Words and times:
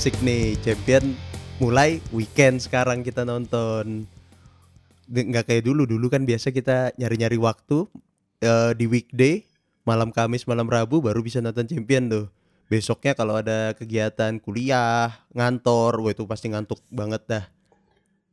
Asik 0.00 0.16
nih 0.24 0.56
champion 0.64 1.12
mulai 1.60 2.00
weekend 2.08 2.56
sekarang 2.56 3.04
kita 3.04 3.20
nonton. 3.28 4.08
Nggak 5.04 5.44
kayak 5.52 5.68
dulu, 5.68 5.84
dulu 5.84 6.08
kan 6.08 6.24
biasa 6.24 6.56
kita 6.56 6.96
nyari-nyari 6.96 7.36
waktu 7.36 7.84
eh, 8.40 8.72
di 8.80 8.88
weekday, 8.88 9.44
malam 9.84 10.08
Kamis, 10.08 10.48
malam 10.48 10.72
Rabu 10.72 11.04
baru 11.04 11.20
bisa 11.20 11.44
nonton 11.44 11.68
champion 11.68 12.08
tuh. 12.08 12.26
Besoknya 12.72 13.12
kalau 13.12 13.44
ada 13.44 13.76
kegiatan 13.76 14.40
kuliah, 14.40 15.20
ngantor, 15.36 16.00
wah 16.00 16.16
itu 16.16 16.24
pasti 16.24 16.48
ngantuk 16.48 16.80
banget 16.88 17.20
dah. 17.28 17.44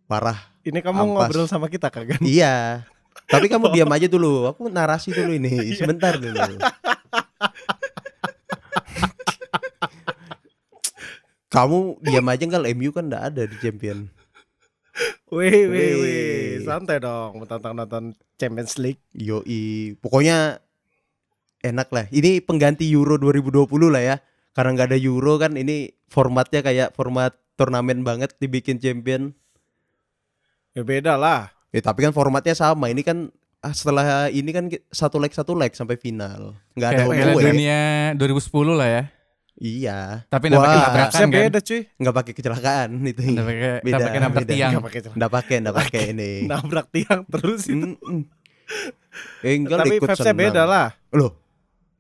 Parah. 0.08 0.40
Ini 0.64 0.80
kamu 0.80 1.04
Ampas. 1.04 1.36
ngobrol 1.36 1.52
sama 1.52 1.68
kita 1.68 1.92
kagak? 1.92 2.24
Iya. 2.24 2.88
Tapi 3.28 3.52
kamu 3.52 3.76
diam 3.76 3.92
aja 3.92 4.08
dulu. 4.08 4.56
Aku 4.56 4.72
narasi 4.72 5.12
dulu 5.12 5.36
ini. 5.36 5.76
Sebentar 5.76 6.16
dulu. 6.16 6.40
kamu 11.48 12.04
diam 12.04 12.28
aja 12.28 12.44
enggak 12.44 12.68
MU 12.76 12.90
kan 12.92 13.08
enggak 13.08 13.26
ada 13.34 13.44
di 13.48 13.56
champion. 13.64 14.12
Wih, 15.28 15.68
wih, 15.70 15.92
Wih. 16.02 16.52
santai 16.64 16.98
dong, 17.04 17.44
tentang 17.46 17.76
nonton 17.78 18.16
Champions 18.40 18.80
League. 18.80 19.04
Yoi. 19.14 19.94
Pokoknya 20.00 20.64
enak 21.62 21.92
lah. 21.92 22.06
Ini 22.10 22.42
pengganti 22.42 22.88
Euro 22.96 23.20
2020 23.20 23.68
lah 23.92 24.04
ya. 24.04 24.16
Karena 24.56 24.74
nggak 24.74 24.90
ada 24.96 24.98
Euro 24.98 25.38
kan 25.38 25.54
ini 25.54 25.94
formatnya 26.10 26.66
kayak 26.66 26.98
format 26.98 27.36
turnamen 27.60 28.02
banget 28.02 28.34
dibikin 28.42 28.82
champion. 28.82 29.36
Ya 30.74 30.82
beda 30.82 31.14
lah. 31.20 31.54
Ya 31.70 31.82
tapi 31.84 32.08
kan 32.08 32.14
formatnya 32.16 32.58
sama. 32.58 32.90
Ini 32.90 33.06
kan 33.06 33.30
ah, 33.62 33.74
setelah 33.76 34.32
ini 34.34 34.50
kan 34.50 34.72
satu 34.90 35.22
leg 35.22 35.34
satu 35.36 35.54
leg 35.54 35.76
sampai 35.78 36.00
final. 36.00 36.58
Nggak 36.74 36.90
ada 36.90 37.04
Piala 37.06 37.34
away. 37.36 37.44
Dunia 37.54 37.80
2010 38.18 38.80
lah 38.80 38.90
ya. 38.90 39.04
Iya. 39.58 40.22
Tapi 40.28 40.46
nggak 40.48 40.62
pakai 40.62 40.80
tabrakan 40.80 41.18
kan? 41.20 41.30
beda 41.34 41.60
cuy. 41.60 41.82
nggak 41.92 42.16
pakai 42.16 42.34
kecelakaan 42.34 42.90
itu. 43.04 43.22
Nggak 43.26 43.42
pakai 43.44 43.60
Beda, 43.60 43.90
nggak 43.90 44.00
pakai 44.04 44.20
nabrak 44.20 44.38
beda. 44.40 44.54
tiang. 44.54 44.72
Nggak 44.72 44.86
pakai 44.86 45.00
celana. 45.02 45.18
Nggak 45.18 45.32
pakai, 45.76 46.02
ini. 46.08 46.32
Nabrak 46.46 46.88
tiang 46.88 47.22
terus 47.26 47.62
itu. 47.66 47.88
Enggak 49.40 49.78
Tapi 49.80 49.90
ikut 49.96 50.08
vibes-nya 50.08 50.34
beda 50.36 50.62
lah. 50.64 50.88
Loh. 51.10 51.32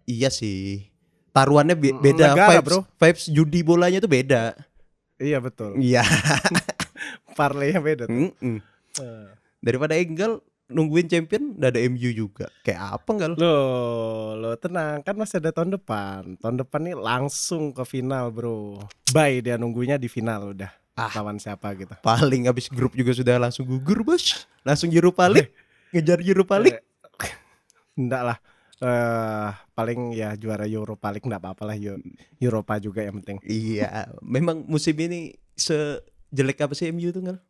Iya 0.03 0.29
sih. 0.29 0.85
Taruhannya 1.31 1.73
be- 1.73 1.91
Mm, 1.91 2.01
beda. 2.03 2.25
negara, 2.31 2.49
vibes, 2.51 2.65
bro. 2.67 2.79
vibes 2.95 3.23
judi 3.27 3.59
bolanya 3.61 3.97
tuh 3.97 4.11
beda. 4.11 4.43
Iya 5.17 5.37
betul. 5.39 5.77
Iya. 5.77 6.05
Parlaynya 7.37 7.79
beda. 7.79 8.03
tuh. 8.05 8.13
Mm-mm. 8.31 8.57
Eh. 8.97 9.27
Daripada 9.59 9.93
Enggal 9.93 10.41
nungguin 10.67 11.07
champion 11.07 11.55
udah 11.55 11.69
ada 11.71 11.79
MU 11.87 12.09
juga. 12.11 12.51
Kayak 12.63 12.99
apa 12.99 13.09
enggak? 13.15 13.29
Loh, 13.39 14.35
lo 14.35 14.51
tenang 14.59 14.99
kan 15.03 15.15
masih 15.15 15.39
ada 15.39 15.55
tahun 15.55 15.79
depan. 15.79 16.35
Tahun 16.39 16.55
depan 16.59 16.79
nih 16.91 16.95
langsung 16.99 17.71
ke 17.71 17.83
final, 17.87 18.31
Bro. 18.31 18.83
Bye 19.15 19.39
dia 19.39 19.55
nunggunya 19.55 19.95
di 19.95 20.11
final 20.11 20.51
udah. 20.51 20.71
Ah. 20.97 21.13
Lawan 21.13 21.37
siapa 21.37 21.71
gitu. 21.77 21.93
Paling 22.01 22.49
habis 22.49 22.67
grup 22.67 22.97
juga 22.97 23.13
sudah 23.13 23.37
langsung 23.37 23.69
gugur, 23.69 24.01
Bos. 24.01 24.49
Langsung 24.65 24.89
Europa 24.91 25.29
League. 25.29 25.53
Ngejar 25.93 26.19
Europa 26.19 26.55
League. 26.57 26.81
Enggak 27.99 28.23
lah. 28.33 28.37
Eh 28.77 29.49
paling 29.73 30.13
ya 30.13 30.37
juara 30.37 30.69
Europa 30.69 31.09
League 31.09 31.25
enggak 31.25 31.41
apa-apa 31.41 31.73
lah 31.73 31.77
Eu- 31.77 31.97
Europa 32.37 32.77
juga 32.77 33.01
yang 33.01 33.17
penting. 33.21 33.41
Iya, 33.41 34.13
memang 34.21 34.69
musim 34.69 34.93
ini 35.01 35.33
sejelek 35.57 36.61
apa 36.61 36.77
sih 36.77 36.93
MU 36.93 37.09
tuh 37.09 37.25
enggak? 37.25 37.41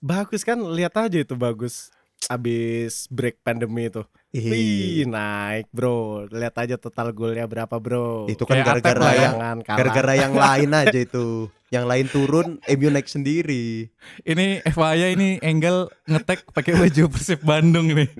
Bagus 0.00 0.44
kan? 0.44 0.60
Lihat 0.60 0.94
aja 0.96 1.18
itu 1.20 1.34
bagus. 1.36 1.90
Abis 2.26 3.06
break 3.12 3.40
pandemi 3.44 3.92
itu. 3.92 4.02
Wih, 4.36 5.08
naik, 5.08 5.72
Bro. 5.72 6.28
Lihat 6.28 6.56
aja 6.60 6.76
total 6.76 7.16
golnya 7.16 7.48
berapa, 7.48 7.72
Bro. 7.80 8.28
Itu 8.28 8.44
kan 8.44 8.60
gara-gara 8.60 9.10
ya. 9.16 9.32
yang 9.32 9.58
gara-gara 9.64 10.12
yang 10.12 10.34
lain 10.36 10.70
aja 10.76 10.98
itu. 10.98 11.48
Yang 11.72 11.84
lain 11.88 12.06
turun, 12.12 12.48
MU 12.62 12.88
naik 12.92 13.08
sendiri. 13.08 13.88
Ini 14.22 14.62
FYI 14.68 15.16
ini 15.16 15.28
Engel 15.40 15.88
ngetek 16.04 16.52
pakai 16.52 16.76
baju 16.76 17.02
Persib 17.10 17.40
Bandung 17.42 17.90
nih. 17.90 18.10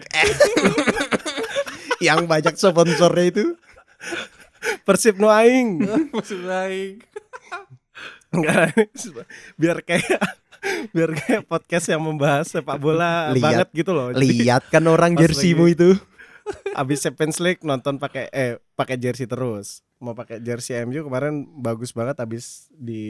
yang 2.07 2.25
banyak 2.25 2.57
sponsornya 2.57 3.25
itu. 3.29 3.45
Persib 4.83 5.21
no 5.21 5.29
aing. 5.29 5.85
Persib 6.15 6.41
baik. 6.43 7.07
Enggak, 8.35 8.75
biar 9.61 9.79
kayak 9.87 10.21
biar 10.91 11.11
kayak 11.15 11.43
podcast 11.47 11.87
yang 11.89 12.03
membahas 12.03 12.51
sepak 12.51 12.79
bola 12.79 13.31
Lihat. 13.33 13.43
banget 13.43 13.69
gitu 13.75 13.91
loh. 13.95 14.11
Lihat 14.13 14.69
kan 14.69 14.85
orang 14.87 15.15
jersimu 15.15 15.71
itu. 15.71 15.95
abis 16.79 17.03
Champions 17.03 17.43
League 17.43 17.63
nonton 17.67 17.99
pakai 17.99 18.31
eh 18.31 18.63
pakai 18.79 18.95
jersey 18.95 19.27
terus. 19.27 19.83
Mau 19.99 20.15
pakai 20.15 20.39
jersey 20.39 20.79
MU 20.87 21.03
kemarin 21.03 21.43
bagus 21.59 21.91
banget 21.91 22.23
abis 22.23 22.71
di 22.71 23.03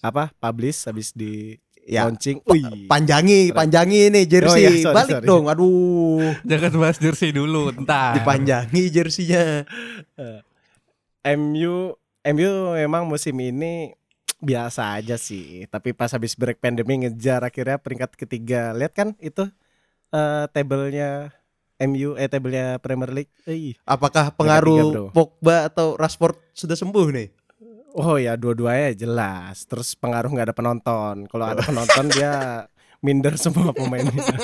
apa? 0.00 0.32
Publish 0.40 0.88
habis 0.88 1.12
di 1.12 1.60
Ya, 1.84 2.08
launching. 2.08 2.40
Wih. 2.48 2.88
Panjangi, 2.88 3.52
panjangi 3.52 4.08
nih 4.08 4.24
jersey. 4.24 4.48
Oh 4.48 4.56
iya, 4.56 4.70
sorry, 4.80 4.96
Balik 4.96 5.14
sorry. 5.20 5.28
dong. 5.28 5.44
Aduh. 5.52 6.32
Jangan 6.48 6.72
bahas 6.80 6.96
jersey 6.96 7.28
dulu, 7.28 7.76
entar. 7.76 8.16
Dipanjangi 8.16 8.88
jersinya. 8.88 9.68
MU 11.24 11.92
MU 12.24 12.50
memang 12.72 13.04
musim 13.04 13.36
ini 13.36 13.92
biasa 14.44 15.00
aja 15.00 15.16
sih, 15.16 15.64
tapi 15.72 15.96
pas 15.96 16.12
habis 16.12 16.36
break 16.36 16.60
pandemi 16.60 17.02
ngejar 17.02 17.40
akhirnya 17.42 17.80
peringkat 17.80 18.14
ketiga. 18.14 18.76
Lihat 18.76 18.92
kan 18.92 19.08
itu 19.18 19.48
eh 20.14 20.44
tabelnya 20.52 21.32
MU 21.82 22.14
eh 22.14 22.28
tabelnya 22.30 22.78
Premier 22.78 23.10
League. 23.10 23.32
Eh, 23.48 23.74
Apakah 23.82 24.30
tiga, 24.30 24.38
pengaruh 24.38 24.76
bro. 24.92 25.04
Pogba 25.10 25.66
atau 25.66 25.98
Rashford 25.98 26.38
sudah 26.54 26.76
sembuh 26.78 27.08
nih? 27.10 27.28
Oh 27.94 28.18
ya 28.18 28.34
dua-duanya 28.38 28.94
jelas. 28.94 29.66
Terus 29.66 29.94
pengaruh 29.98 30.30
nggak 30.30 30.52
ada 30.52 30.56
penonton. 30.56 31.26
Kalau 31.26 31.46
ada 31.46 31.62
penonton 31.62 32.06
dia 32.10 32.66
minder 33.02 33.34
semua 33.38 33.74
pemainnya. 33.74 34.14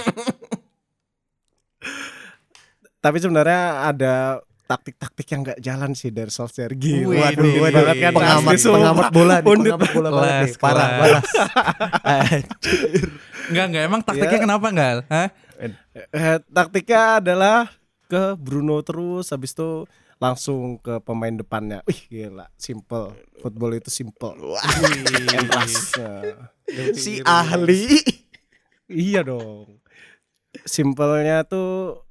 Tapi 3.05 3.17
sebenarnya 3.17 3.88
ada 3.88 4.44
taktik-taktik 4.70 5.26
yang 5.26 5.41
nggak 5.42 5.58
jalan 5.58 5.91
sih 5.92 6.14
dari 6.14 6.31
Solskjaer. 6.31 6.70
Gila, 6.72 7.10
Wih, 7.10 7.19
waduh, 7.19 7.42
waduh, 7.42 7.58
wih. 7.58 7.72
banget 7.75 7.97
kan 7.98 8.12
pengamat 8.14 8.47
asli, 8.47 8.56
sumpah. 8.56 8.76
pengamat 8.78 9.06
bola 9.10 9.34
nih, 9.34 9.42
Pundit. 9.42 9.70
pengamat 9.75 9.91
bola 9.91 10.08
banget 10.08 10.31
nih. 10.31 10.38
Kelas, 10.38 10.54
Parah. 10.56 10.88
Anjir. 12.14 13.06
Enggak, 13.50 13.64
enggak 13.66 13.82
emang 13.82 14.00
taktiknya 14.00 14.31
Ya. 14.32 14.44
kenapa 14.47 14.66
enggak? 14.70 14.92
Hah? 15.06 15.28
Eh, 16.14 16.38
taktiknya 16.47 17.03
adalah 17.19 17.58
ke 18.06 18.22
Bruno 18.34 18.78
terus 18.81 19.26
habis 19.28 19.50
itu 19.50 19.91
langsung 20.16 20.78
ke 20.78 21.02
pemain 21.02 21.34
depannya. 21.34 21.82
Wih 21.82 22.00
gila, 22.06 22.47
simple. 22.54 23.10
Football 23.42 23.75
itu 23.75 23.91
simple. 23.91 24.38
Si 26.94 27.19
ahli. 27.20 27.98
Iya 28.87 29.22
dong. 29.22 29.82
Simpelnya 30.62 31.42
tuh 31.42 32.02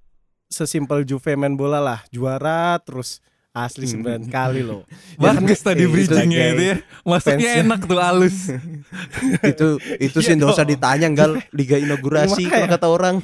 sesimpel 0.50 1.06
Juve 1.06 1.34
main 1.34 1.54
bola 1.54 1.78
lah, 1.78 2.02
juara 2.10 2.76
terus 2.82 3.22
asli 3.50 3.86
sembilan 3.86 4.28
kali 4.28 4.62
loh. 4.62 4.86
Bagus 5.16 5.62
tadi 5.62 5.84
eh, 5.84 5.90
bridgingnya 5.90 6.46
itu 6.54 6.64
ya. 6.64 6.76
Masuknya 7.02 7.50
fans- 7.50 7.62
enak 7.64 7.82
tuh 7.86 8.00
halus. 8.00 8.38
itu 9.52 9.68
itu 10.00 10.18
sih 10.20 10.34
Iya 10.34 10.38
nggak 10.38 10.52
usah 10.54 10.68
ditanya 10.68 11.08
enggak 11.08 11.30
liga 11.50 11.78
inaugurasi 11.86 12.46
kalau 12.46 12.68
kata 12.68 12.88
orang. 12.88 13.16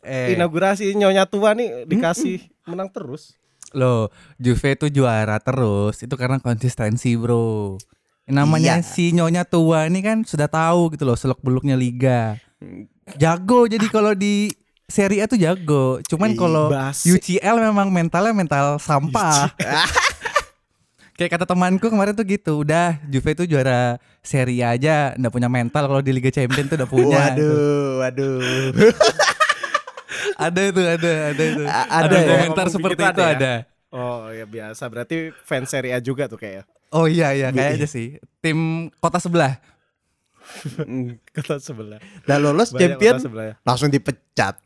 Eh, 0.00 0.36
Inaugurasi 0.36 0.92
nyonya 0.92 1.24
tua 1.24 1.56
nih 1.56 1.88
dikasih 1.88 2.44
menang 2.64 2.92
terus. 2.92 3.40
Loh, 3.72 4.12
Juve 4.36 4.76
itu 4.76 4.86
juara 4.92 5.40
terus. 5.40 5.98
Itu 5.98 6.14
karena 6.14 6.38
konsistensi, 6.38 7.16
Bro. 7.16 7.80
Namanya 8.24 8.78
Iya. 8.78 8.84
si 8.84 9.10
nyonya 9.10 9.42
tua 9.42 9.88
ini 9.88 10.00
kan 10.00 10.22
sudah 10.22 10.46
tahu 10.46 10.92
gitu 10.92 11.04
loh 11.04 11.16
seluk 11.16 11.40
beluknya 11.40 11.74
liga. 11.74 12.36
Jago 13.16 13.64
jadi 13.64 13.84
kalau 13.88 14.12
di 14.12 14.48
Serie 14.84 15.24
A 15.24 15.26
tuh 15.26 15.40
jago. 15.40 15.98
Cuman 16.04 16.36
kalau. 16.36 16.68
UCL 16.92 17.56
memang 17.60 17.88
mentalnya 17.88 18.32
mental 18.36 18.76
sampah. 18.76 19.48
Kayak 21.14 21.38
kata 21.38 21.46
temanku 21.46 21.86
kemarin 21.94 22.10
tuh 22.10 22.26
gitu, 22.26 22.66
udah 22.66 22.98
Juve 23.06 23.38
itu 23.38 23.46
juara 23.46 24.02
Serie 24.18 24.66
A 24.66 24.74
aja, 24.74 25.14
nggak 25.14 25.30
punya 25.30 25.46
mental 25.46 25.86
kalau 25.86 26.02
di 26.02 26.10
Liga 26.10 26.26
Champions 26.34 26.66
tuh 26.66 26.74
udah 26.74 26.90
punya. 26.90 27.22
Waduh, 27.30 28.02
waduh. 28.02 28.42
Ada 30.34 30.60
itu, 30.66 30.82
ada, 30.82 31.10
ada 31.30 31.42
itu. 31.46 31.62
A- 31.62 31.88
ada, 32.02 32.06
ada 32.10 32.16
ya? 32.18 32.26
komentar 32.34 32.66
Ngomong 32.66 32.74
seperti 32.74 32.94
begitu 32.98 33.06
itu 33.06 33.22
ada 33.22 33.22
ya? 33.22 33.36
ada. 33.38 33.52
Oh 33.94 34.26
ya 34.34 34.44
biasa 34.50 34.82
berarti 34.90 35.16
fans 35.46 35.70
Serie 35.70 35.94
A 35.94 36.02
juga 36.02 36.26
tuh 36.26 36.42
kayaknya. 36.42 36.66
Oh 36.90 37.06
iya 37.06 37.30
iya 37.30 37.54
kayaknya 37.54 37.86
sih. 37.86 38.18
Tim 38.42 38.90
kota 38.98 39.22
sebelah. 39.22 39.62
Kota 41.38 41.62
sebelah. 41.62 42.02
Udah 42.26 42.38
lolos 42.42 42.74
Banyak 42.74 42.98
champion 42.98 43.14
sebelah. 43.22 43.54
langsung 43.62 43.88
dipecat. 43.88 44.58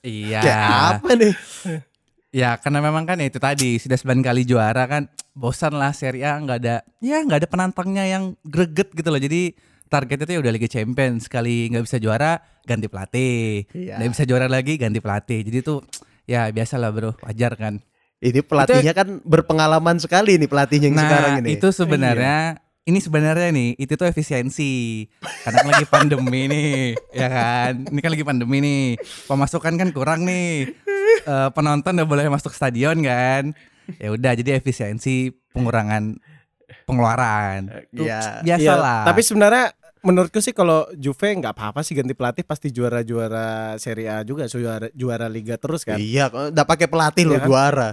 Iya. 0.00 0.40
Kayak 0.40 0.66
apa 0.94 1.10
nih? 1.14 1.34
Ya 2.28 2.54
karena 2.54 2.78
memang 2.80 3.02
kan 3.02 3.16
ya 3.16 3.26
itu 3.26 3.36
tadi 3.36 3.76
sudah 3.76 3.96
9 3.96 4.20
kali 4.20 4.44
juara 4.44 4.84
kan 4.84 5.08
bosan 5.32 5.72
lah 5.72 5.90
Serie 5.90 6.22
A 6.22 6.36
nggak 6.36 6.58
ada 6.60 6.76
ya 6.98 7.24
nggak 7.24 7.38
ada 7.40 7.48
penantangnya 7.48 8.04
yang 8.04 8.36
greget 8.42 8.92
gitu 8.92 9.08
loh 9.08 9.16
jadi 9.16 9.56
targetnya 9.88 10.28
tuh 10.28 10.34
ya 10.36 10.40
udah 10.44 10.52
Liga 10.52 10.68
Champions 10.68 11.24
sekali 11.24 11.72
nggak 11.72 11.82
bisa 11.82 11.96
juara 11.96 12.36
ganti 12.62 12.84
pelatih 12.84 13.64
Iya. 13.72 13.96
nggak 13.96 14.10
bisa 14.12 14.24
juara 14.24 14.44
lagi 14.44 14.76
ganti 14.76 15.00
pelatih 15.00 15.40
jadi 15.40 15.58
tuh 15.62 15.80
ya 16.24 16.52
biasa 16.52 16.76
lah 16.76 16.92
bro 16.92 17.16
wajar 17.22 17.56
kan 17.56 17.80
Ini 18.18 18.42
pelatihnya 18.42 18.92
kan 18.92 19.22
berpengalaman 19.24 19.96
sekali 19.96 20.36
nih 20.36 20.46
pelatihnya 20.46 20.90
yang 20.90 20.98
Nah, 20.98 21.04
sekarang 21.06 21.32
ini. 21.40 21.54
itu 21.54 21.68
sebenarnya 21.70 22.60
ini 22.88 22.98
sebenarnya 22.98 23.52
nih 23.52 23.76
itu 23.76 23.92
tuh 23.94 24.08
efisiensi. 24.08 25.04
Karena 25.44 25.60
kan 25.60 25.68
lagi 25.68 25.86
pandemi 25.86 26.48
nih, 26.48 26.96
ya 27.12 27.28
kan? 27.28 27.72
Ini 27.84 28.00
kan 28.00 28.10
lagi 28.10 28.24
pandemi 28.24 28.56
nih. 28.58 28.84
Pemasukan 29.28 29.76
kan 29.76 29.88
kurang 29.92 30.24
nih. 30.24 30.72
Eh, 31.20 31.48
penonton 31.52 31.92
udah 31.92 32.08
boleh 32.08 32.24
masuk 32.26 32.50
stadion 32.50 32.96
kan? 33.04 33.52
Ya 34.00 34.08
udah 34.08 34.32
jadi 34.32 34.56
efisiensi 34.56 35.28
pengurangan 35.52 36.16
pengeluaran. 36.84 37.68
Tuh, 37.92 38.08
Iya. 38.08 38.40
Biasalah. 38.40 39.04
Tapi 39.04 39.20
sebenarnya 39.20 39.64
menurutku 40.00 40.40
sih 40.40 40.56
kalau 40.56 40.88
Juve 40.94 41.28
nggak 41.34 41.52
apa-apa 41.52 41.84
sih 41.84 41.92
ganti 41.92 42.16
pelatih 42.16 42.46
pasti 42.46 42.70
juara-juara 42.70 43.76
Serie 43.76 44.08
A 44.08 44.22
juga 44.22 44.48
juara 44.48 44.88
juara 44.94 45.26
liga 45.28 45.60
terus 45.60 45.84
kan. 45.84 46.00
Iya, 46.00 46.32
udah 46.32 46.64
pakai 46.64 46.88
pelatih 46.88 47.24
Iya 47.26 47.30
loh 47.30 47.38
kan? 47.40 47.48
juara. 47.48 47.90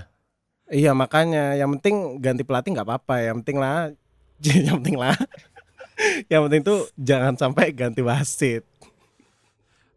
Iya 0.65 0.91
makanya 0.97 1.53
yang 1.53 1.77
penting 1.77 2.17
ganti 2.17 2.41
pelatih 2.41 2.73
nggak 2.73 2.87
apa-apa, 2.87 3.15
yang 3.21 3.37
penting 3.43 3.57
lah 3.59 3.93
yang 4.67 4.81
penting 4.81 4.97
lah. 4.99 5.15
yang 6.27 6.41
penting 6.47 6.61
tuh 6.63 6.79
jangan 6.99 7.33
sampai 7.39 7.71
ganti 7.71 8.03
wasit. 8.03 8.67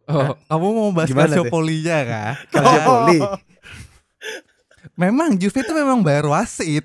oh, 0.08 0.32
kamu 0.48 0.66
mau 0.72 0.90
bahas? 0.94 1.10
Calciopoli-nya 1.12 1.98
kah? 2.06 2.34
Calciopoli. 2.52 3.18
Memang 4.98 5.38
Juve 5.38 5.62
itu 5.62 5.70
memang 5.70 6.02
bayar 6.02 6.26
wasit. 6.26 6.82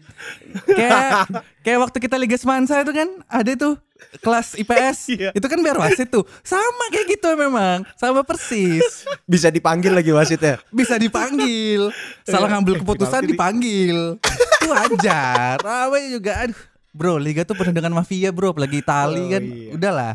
Kayak 0.70 1.34
kayak 1.66 1.80
waktu 1.82 1.98
kita 1.98 2.14
Liga 2.14 2.38
Semansa 2.38 2.78
itu 2.86 2.94
kan 2.94 3.10
ada 3.26 3.52
tuh 3.58 3.74
kelas 4.22 4.54
IPS. 4.54 4.98
Iya. 5.18 5.30
Itu 5.34 5.50
kan 5.50 5.58
bayar 5.66 5.82
wasit 5.82 6.14
tuh. 6.14 6.22
Sama 6.46 6.94
kayak 6.94 7.18
gitu 7.18 7.34
memang. 7.34 7.82
Sama 7.98 8.22
persis. 8.22 9.06
Bisa 9.26 9.50
dipanggil 9.50 9.90
lagi 9.90 10.14
wasitnya. 10.14 10.62
Bisa 10.70 11.02
dipanggil. 11.02 11.90
Salah 12.22 12.54
ngambil 12.54 12.86
keputusan 12.86 13.26
dipanggil. 13.26 14.22
Itu 14.22 14.68
wajar. 14.70 15.58
Ramai 15.58 16.14
juga 16.14 16.46
aduh. 16.46 16.73
Bro, 16.94 17.18
liga 17.18 17.42
tuh 17.42 17.54
penuh 17.54 17.74
dengan 17.74 17.92
mafia, 17.92 18.30
Bro. 18.30 18.54
Apalagi 18.54 18.80
Itali 18.80 19.18
Oh, 19.20 19.28
kan. 19.28 19.44
iya. 19.44 19.70
Udahlah. 19.72 20.14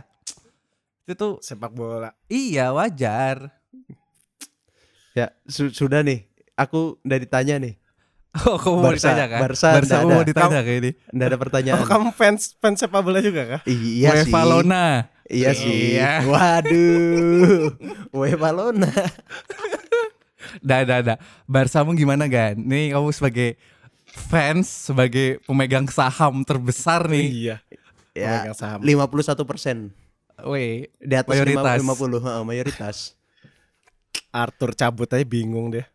Itu 1.03 1.13
tuh 1.13 1.33
Sepak 1.41 1.71
bola. 1.71 2.15
iya 2.27 2.71
wajar. 2.71 3.51
Ya, 5.13 5.35
su- 5.45 5.73
sudah 5.73 6.01
nih. 6.01 6.23
Aku 6.55 6.99
udah 7.01 7.19
ditanya 7.19 7.59
nih. 7.59 7.75
Oh, 8.39 8.55
kamu 8.55 8.77
mau 8.77 8.85
Barca, 8.89 9.11
ditanya 9.11 9.27
kan? 9.27 9.41
Barca 9.43 9.69
Barca 9.73 9.95
kamu 9.97 10.07
mau 10.07 10.21
ada. 10.21 10.29
ditanya 10.29 10.61
kayak 10.61 10.79
ini. 10.79 10.91
Nggak 11.11 11.27
ada 11.27 11.39
pertanyaan. 11.39 11.77
Oh 11.77 11.87
kamu 11.89 12.09
fans 12.13 12.55
fans 12.55 12.79
sepak 12.79 13.01
bola 13.01 13.19
juga 13.19 13.43
kah? 13.49 13.61
Iya 13.65 14.23
sih. 14.23 14.31
UEFA 14.31 14.43
Lona. 14.45 14.87
Iya 15.27 15.51
sih. 15.53 15.97
Iya. 15.97 16.23
Waduh. 16.25 17.75
UEFA 18.13 18.51
Lona. 18.53 18.87
Dah, 20.61 20.81
dah, 20.83 21.01
dah. 21.03 21.19
Barsamu 21.45 21.93
gimana 21.93 22.25
Gan? 22.25 22.57
Nih 22.59 22.91
kamu 22.91 23.11
sebagai 23.11 23.61
fans, 24.19 24.67
sebagai 24.91 25.39
pemegang 25.47 25.87
saham 25.87 26.43
terbesar 26.43 27.07
nih. 27.07 27.27
Iya. 27.31 27.57
Ya, 28.13 28.43
Pemegang 28.43 28.57
saham. 28.59 28.81
51 28.83 29.47
persen. 29.47 29.77
Weh, 30.43 30.91
Di 30.99 31.15
atas 31.15 31.31
Mayoritas. 31.31 31.79
50, 31.83 32.19
heeh, 32.19 32.43
mayoritas. 32.43 32.97
Arthur 34.31 34.75
cabut 34.75 35.09
aja 35.09 35.25
bingung 35.25 35.71
deh. 35.71 35.87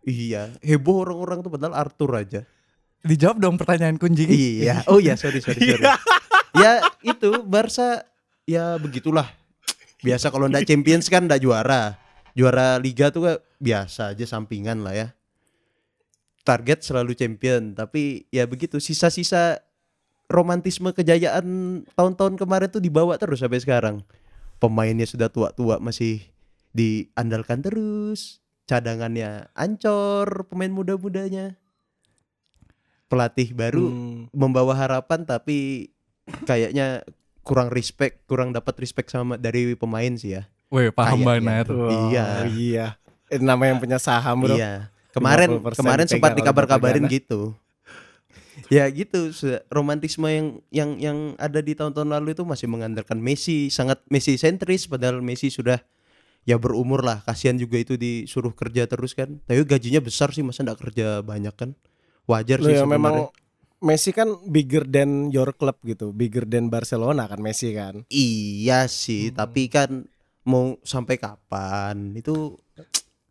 Iya, 0.00 0.56
heboh 0.64 1.04
orang-orang 1.04 1.44
tuh 1.44 1.52
padahal 1.52 1.76
Arthur 1.76 2.16
aja. 2.16 2.40
dijawab 3.00 3.40
dong 3.40 3.56
pertanyaan 3.56 3.96
kunci. 3.96 4.24
Iya. 4.28 4.84
Oh 4.88 5.00
iya, 5.00 5.16
sorry 5.16 5.40
sorry 5.40 5.60
sorry. 5.60 5.84
ya 6.56 6.84
itu 7.00 7.44
Barca 7.44 8.04
ya 8.44 8.76
begitulah. 8.76 9.24
Biasa 10.00 10.28
kalau 10.28 10.48
ndak 10.48 10.68
Champions 10.68 11.08
kan 11.08 11.24
ndak 11.24 11.40
juara. 11.40 11.96
Juara 12.36 12.76
liga 12.76 13.08
tuh 13.08 13.40
biasa 13.56 14.12
aja 14.12 14.24
sampingan 14.24 14.80
lah 14.84 14.92
ya. 14.96 15.06
Target 16.40 16.80
selalu 16.80 17.12
champion, 17.12 17.76
tapi 17.76 18.24
ya 18.32 18.48
begitu 18.48 18.80
sisa-sisa 18.80 19.60
romantisme 20.30 20.94
kejayaan 20.94 21.44
tahun-tahun 21.92 22.38
kemarin 22.38 22.70
tuh 22.70 22.80
dibawa 22.80 23.18
terus 23.20 23.42
sampai 23.42 23.60
sekarang. 23.60 23.96
Pemainnya 24.56 25.04
sudah 25.04 25.28
tua-tua 25.28 25.76
masih 25.82 26.22
diandalkan 26.72 27.60
terus. 27.60 28.40
Cadangannya 28.64 29.50
ancor, 29.52 30.46
pemain 30.46 30.70
muda-mudanya. 30.70 31.58
Pelatih 33.10 33.50
baru 33.50 33.90
Hmm. 33.90 34.30
membawa 34.30 34.78
harapan 34.78 35.26
tapi 35.26 35.90
kayaknya 36.46 37.02
kurang 37.42 37.74
respect, 37.74 38.22
kurang 38.30 38.54
dapat 38.54 38.78
respect 38.78 39.10
sama 39.10 39.34
dari 39.34 39.74
pemain 39.74 40.14
sih 40.14 40.38
ya. 40.38 40.46
Weh, 40.70 40.94
paham 40.94 41.26
banget. 41.26 41.66
Iya. 42.14 42.46
Iya. 42.46 42.86
Eh, 43.26 43.42
nama 43.42 43.66
yang 43.66 43.82
punya 43.82 43.98
saham 43.98 44.46
bro. 44.46 44.54
Iya. 44.54 44.94
Kemarin 45.10 45.58
50% 45.58 45.78
kemarin 45.78 46.06
sempat 46.06 46.30
dikabar-kabarin 46.38 47.04
gitu. 47.10 47.54
Ya 48.70 48.86
gitu, 48.90 49.34
se- 49.34 49.62
romantisme 49.70 50.26
yang 50.30 50.46
yang 50.70 50.90
yang 51.00 51.18
ada 51.40 51.58
di 51.58 51.74
tahun-tahun 51.74 52.10
lalu 52.10 52.34
itu 52.38 52.42
masih 52.46 52.70
mengandalkan 52.70 53.18
Messi, 53.18 53.66
sangat 53.72 54.02
Messi 54.10 54.38
sentris 54.38 54.86
padahal 54.86 55.22
Messi 55.22 55.50
sudah 55.50 55.82
ya 56.46 56.56
berumur 56.58 57.02
lah. 57.02 57.22
Kasihan 57.26 57.58
juga 57.58 57.78
itu 57.82 57.98
disuruh 57.98 58.54
kerja 58.54 58.86
terus 58.86 59.14
kan. 59.18 59.42
Tapi 59.46 59.62
gajinya 59.66 59.98
besar 60.02 60.30
sih 60.34 60.42
masa 60.46 60.62
enggak 60.66 60.82
kerja 60.86 61.22
banyak 61.22 61.54
kan. 61.56 61.70
Wajar 62.30 62.62
Loh 62.62 62.70
sih 62.70 62.76
ya 62.78 62.82
sebenarnya. 62.86 62.94
memang 62.98 63.16
Messi 63.80 64.10
kan 64.12 64.28
bigger 64.44 64.84
than 64.84 65.32
your 65.32 65.56
club 65.56 65.80
gitu, 65.82 66.12
bigger 66.12 66.44
than 66.44 66.68
Barcelona 66.68 67.24
kan 67.26 67.40
Messi 67.40 67.72
kan. 67.72 68.04
Iya 68.12 68.84
Hmm. 68.86 68.92
sih, 68.92 69.22
tapi 69.32 69.72
kan 69.72 70.04
mau 70.44 70.76
sampai 70.84 71.16
kapan 71.16 72.12
itu 72.16 72.60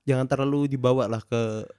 jangan 0.09 0.25
terlalu 0.25 0.65
dibawa 0.67 1.06
lah 1.06 1.21
ke 1.21 1.69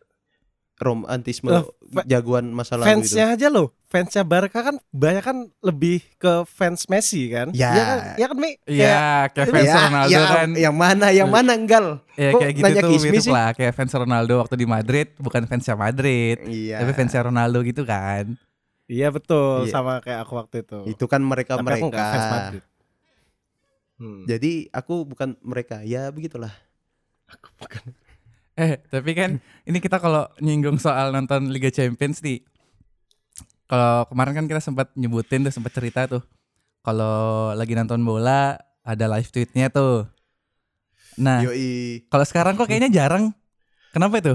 romantisme 0.77 1.53
fa- 1.53 2.06
jagoan 2.06 2.49
masa 2.50 2.73
lalu 2.75 2.87
itu. 2.87 2.91
Fansnya 3.05 3.27
aja 3.31 3.47
loh, 3.49 3.69
fansnya 3.85 4.25
Barca 4.25 4.62
kan 4.62 4.81
banyak 4.88 5.21
kan 5.21 5.37
lebih 5.61 6.00
ke 6.17 6.49
fans 6.49 6.88
Messi 6.88 7.29
kan. 7.29 7.53
Ya. 7.53 7.69
Iya 7.69 7.82
kan, 7.85 7.99
ya 8.17 8.27
kan 8.27 8.37
Mi? 8.38 8.50
Kayak- 8.56 8.65
Iya, 8.65 9.05
kayak 9.29 9.49
fans 9.50 9.67
Ya, 9.67 9.77
Ronaldo 9.82 10.09
ya, 10.11 10.23
kan. 10.27 10.49
yang 10.56 10.73
mana 10.75 11.06
yang 11.11 11.29
mana 11.29 11.53
enggal? 11.53 12.00
Ya 12.15 12.31
Kok 12.31 12.41
kayak 12.41 12.55
gitu 12.55 12.65
nanya 12.65 12.81
tuh 12.81 12.91
Kismi 12.91 13.09
mirip 13.11 13.21
sih? 13.21 13.29
lah 13.31 13.49
kayak 13.53 13.73
fans 13.75 13.93
Ronaldo 13.93 14.35
waktu 14.38 14.55
di 14.55 14.65
Madrid 14.65 15.12
bukan 15.19 15.43
fansnya 15.44 15.75
Madrid 15.75 16.37
Iya. 16.43 16.81
tapi 16.81 16.93
fansnya 16.94 17.23
Ronaldo 17.23 17.59
gitu 17.61 17.83
kan 17.83 18.25
Iya 18.87 19.07
betul, 19.09 19.69
Iya. 19.69 19.71
sama 19.71 20.00
kayak 20.00 20.25
aku 20.25 20.33
waktu 20.35 20.57
itu. 20.62 20.78
Itu 20.88 21.05
kan 21.07 21.21
mereka 21.21 21.55
Tapi 21.55 21.76
aku 21.76 21.87
nggak 21.88 22.07
fans 22.07 22.16
mereka. 22.16 22.35
Madrid. 22.35 22.64
Hmm. 23.95 24.23
Jadi 24.25 24.52
aku 24.71 24.95
bukan 25.05 25.37
mereka. 25.40 25.85
Ya 25.85 26.09
begitulah. 26.09 26.50
Eh 28.61 28.76
tapi 28.93 29.17
kan 29.17 29.40
ini 29.64 29.79
kita 29.81 29.97
kalau 29.97 30.29
nyinggung 30.37 30.76
soal 30.76 31.17
nonton 31.17 31.49
Liga 31.49 31.73
Champions 31.73 32.21
nih 32.21 32.45
kalau 33.64 34.05
kemarin 34.12 34.45
kan 34.45 34.47
kita 34.50 34.61
sempat 34.61 34.93
nyebutin 34.93 35.49
tuh 35.49 35.55
sempat 35.55 35.73
cerita 35.73 36.05
tuh 36.05 36.21
kalau 36.85 37.57
lagi 37.57 37.73
nonton 37.73 38.05
bola 38.05 38.61
ada 38.85 39.05
live 39.09 39.29
tweetnya 39.29 39.69
tuh. 39.69 40.09
Nah 41.21 41.45
Yoi. 41.45 42.05
kalau 42.09 42.25
sekarang 42.25 42.57
kok 42.57 42.69
kayaknya 42.69 42.93
jarang. 42.93 43.33
Kenapa 43.90 44.23
itu? 44.23 44.35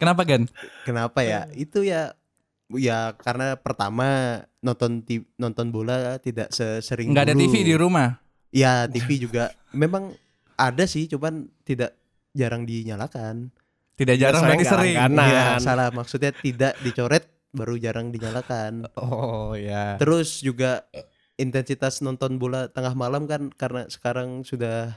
Kenapa 0.00 0.24
Gan? 0.24 0.48
Kenapa 0.88 1.20
ya? 1.20 1.46
Itu 1.52 1.84
ya 1.84 2.16
ya 2.72 3.12
karena 3.20 3.58
pertama 3.60 4.40
nonton 4.64 5.04
nonton 5.36 5.68
bola 5.68 6.16
tidak 6.22 6.54
sesering 6.54 7.12
nggak 7.12 7.30
ada 7.30 7.34
dulu. 7.36 7.42
TV 7.44 7.54
di 7.66 7.74
rumah? 7.76 8.18
Ya 8.50 8.88
TV 8.88 9.28
juga. 9.28 9.52
Memang 9.70 10.16
ada 10.56 10.84
sih, 10.88 11.06
cuman 11.08 11.48
tidak 11.64 11.99
jarang 12.32 12.64
dinyalakan. 12.64 13.50
tidak 13.94 14.16
jarang 14.16 14.40
berarti 14.42 14.64
sering. 14.64 14.96
Iya, 14.96 15.60
salah 15.60 15.88
maksudnya 15.90 16.32
tidak 16.32 16.72
dicoret 16.80 17.24
baru 17.50 17.76
jarang 17.76 18.08
dinyalakan. 18.08 18.88
oh 18.96 19.52
ya 19.52 19.96
Terus 19.96 20.40
juga 20.40 20.88
intensitas 21.36 22.00
nonton 22.00 22.36
bola 22.36 22.66
tengah 22.66 22.92
malam 22.94 23.24
kan 23.24 23.48
karena 23.50 23.84
sekarang 23.86 24.40
sudah 24.40 24.96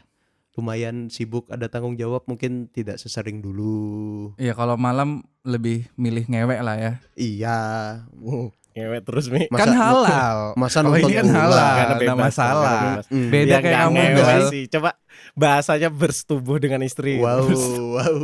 lumayan 0.54 1.10
sibuk 1.10 1.50
ada 1.50 1.66
tanggung 1.66 1.96
jawab 1.96 2.24
mungkin 2.26 2.70
tidak 2.70 2.96
sesering 2.96 3.40
dulu. 3.40 4.32
Iya 4.38 4.54
kalau 4.54 4.78
malam 4.78 5.20
lebih 5.42 5.90
milih 5.96 6.24
ngewek 6.26 6.60
lah 6.62 6.76
ya. 6.78 6.94
Iya. 7.16 7.60
Hmm, 8.08 8.54
Ngewek 8.72 9.02
terus 9.04 9.30
Mi. 9.30 9.46
Masa- 9.48 9.60
kan 9.60 9.72
halal. 9.72 10.38
Masa 10.54 10.78
Oh, 10.80 10.90
nonton 10.90 11.06
ini 11.06 11.14
kan 11.14 11.26
bola? 11.26 11.38
halal, 11.40 11.58
Karena 11.58 11.84
nggak 11.86 12.00
bebas, 12.00 12.24
masalah. 12.24 12.62
karena 12.64 12.86
bebas. 12.88 13.06
Mm. 13.10 13.30
Beda 13.30 13.50
Ya, 13.50 13.58
kayak 13.60 13.78
kamu 13.80 13.94
ngewek 13.94 14.42
sih. 14.50 14.64
Coba 14.68 14.90
bahasanya 15.34 15.90
bersetubuh 15.90 16.62
dengan 16.62 16.82
istri. 16.82 17.18
Wow, 17.20 17.50
wow. 17.98 18.18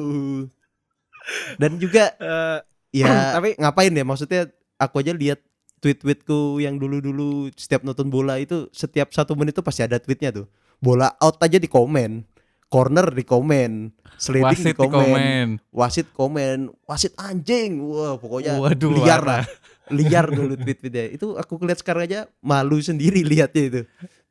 Dan 1.61 1.77
juga 1.77 2.13
eh, 2.17 2.59
ya 2.95 3.09
Tapi- 3.37 3.57
ngapain 3.57 3.93
ya? 3.93 4.05
Maksudnya 4.05 4.41
aku 4.77 5.01
aja 5.01 5.13
lihat 5.13 5.39
tweet-tweetku 5.79 6.59
yang 6.59 6.75
dulu-dulu 6.75 7.47
setiap 7.55 7.87
nonton 7.87 8.11
bola 8.11 8.35
itu 8.35 8.67
setiap 8.75 9.15
satu 9.15 9.33
menit 9.33 9.55
tuh 9.55 9.65
pasti 9.65 9.81
ada 9.85 9.97
tweetnya 9.97 10.33
tuh. 10.33 10.45
Bola 10.79 11.11
out 11.19 11.37
aja 11.39 11.59
di 11.59 11.67
komen. 11.67 12.23
Corner 12.69 13.09
di 13.09 13.25
komen. 13.25 13.89
Sliding 14.19 14.45
Wasit 14.51 14.65
di 14.67 14.73
di 14.75 14.77
komen, 14.77 14.99
komen. 14.99 15.47
wasit 15.71 16.07
komen. 16.13 16.57
Wasit 16.85 17.13
anjing. 17.17 17.79
Wah 17.81 18.19
pokoknya 18.19 18.59
Waduh, 18.59 18.91
liar 18.99 19.21
lah. 19.23 19.43
liar 19.89 20.27
dulu 20.29 20.53
tweet-tweetnya. 20.53 21.09
Itu 21.09 21.33
aku 21.39 21.57
lihat 21.65 21.81
sekarang 21.81 22.05
aja 22.05 22.19
malu 22.43 22.77
sendiri 22.77 23.23
lihatnya 23.31 23.63
itu 23.65 23.81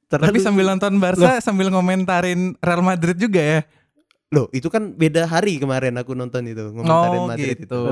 Tapi 0.08 0.24
Terlalu- 0.32 0.40
sambil 0.40 0.66
nonton 0.72 0.92
Barca 0.96 1.36
sambil 1.38 1.68
ngomentarin 1.68 2.56
Real 2.58 2.80
Madrid 2.80 3.14
juga 3.14 3.40
ya. 3.44 3.60
Loh, 4.28 4.48
itu 4.52 4.68
kan 4.68 4.92
beda 4.92 5.24
hari 5.24 5.56
kemarin 5.56 5.96
aku 5.96 6.12
nonton 6.12 6.44
itu 6.44 6.72
ngomentarin 6.72 7.20
Oh 7.20 7.28
Madrid 7.28 7.56
gitu. 7.60 7.64
itu. 7.64 7.82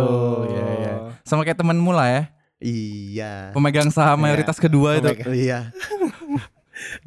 Iya, 0.49 0.65
iya. 0.81 0.93
Sama 1.25 1.45
kayak 1.45 1.61
temenmu 1.61 1.93
lah 1.93 2.09
ya. 2.09 2.23
Iya. 2.57 3.53
Pemegang 3.53 3.89
saham 3.89 4.21
mayoritas 4.21 4.57
kedua 4.57 4.97
itu. 4.97 5.09
Pemegang. 5.13 5.33
Iya. 5.33 5.61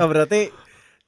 Oh, 0.02 0.10
berarti 0.10 0.50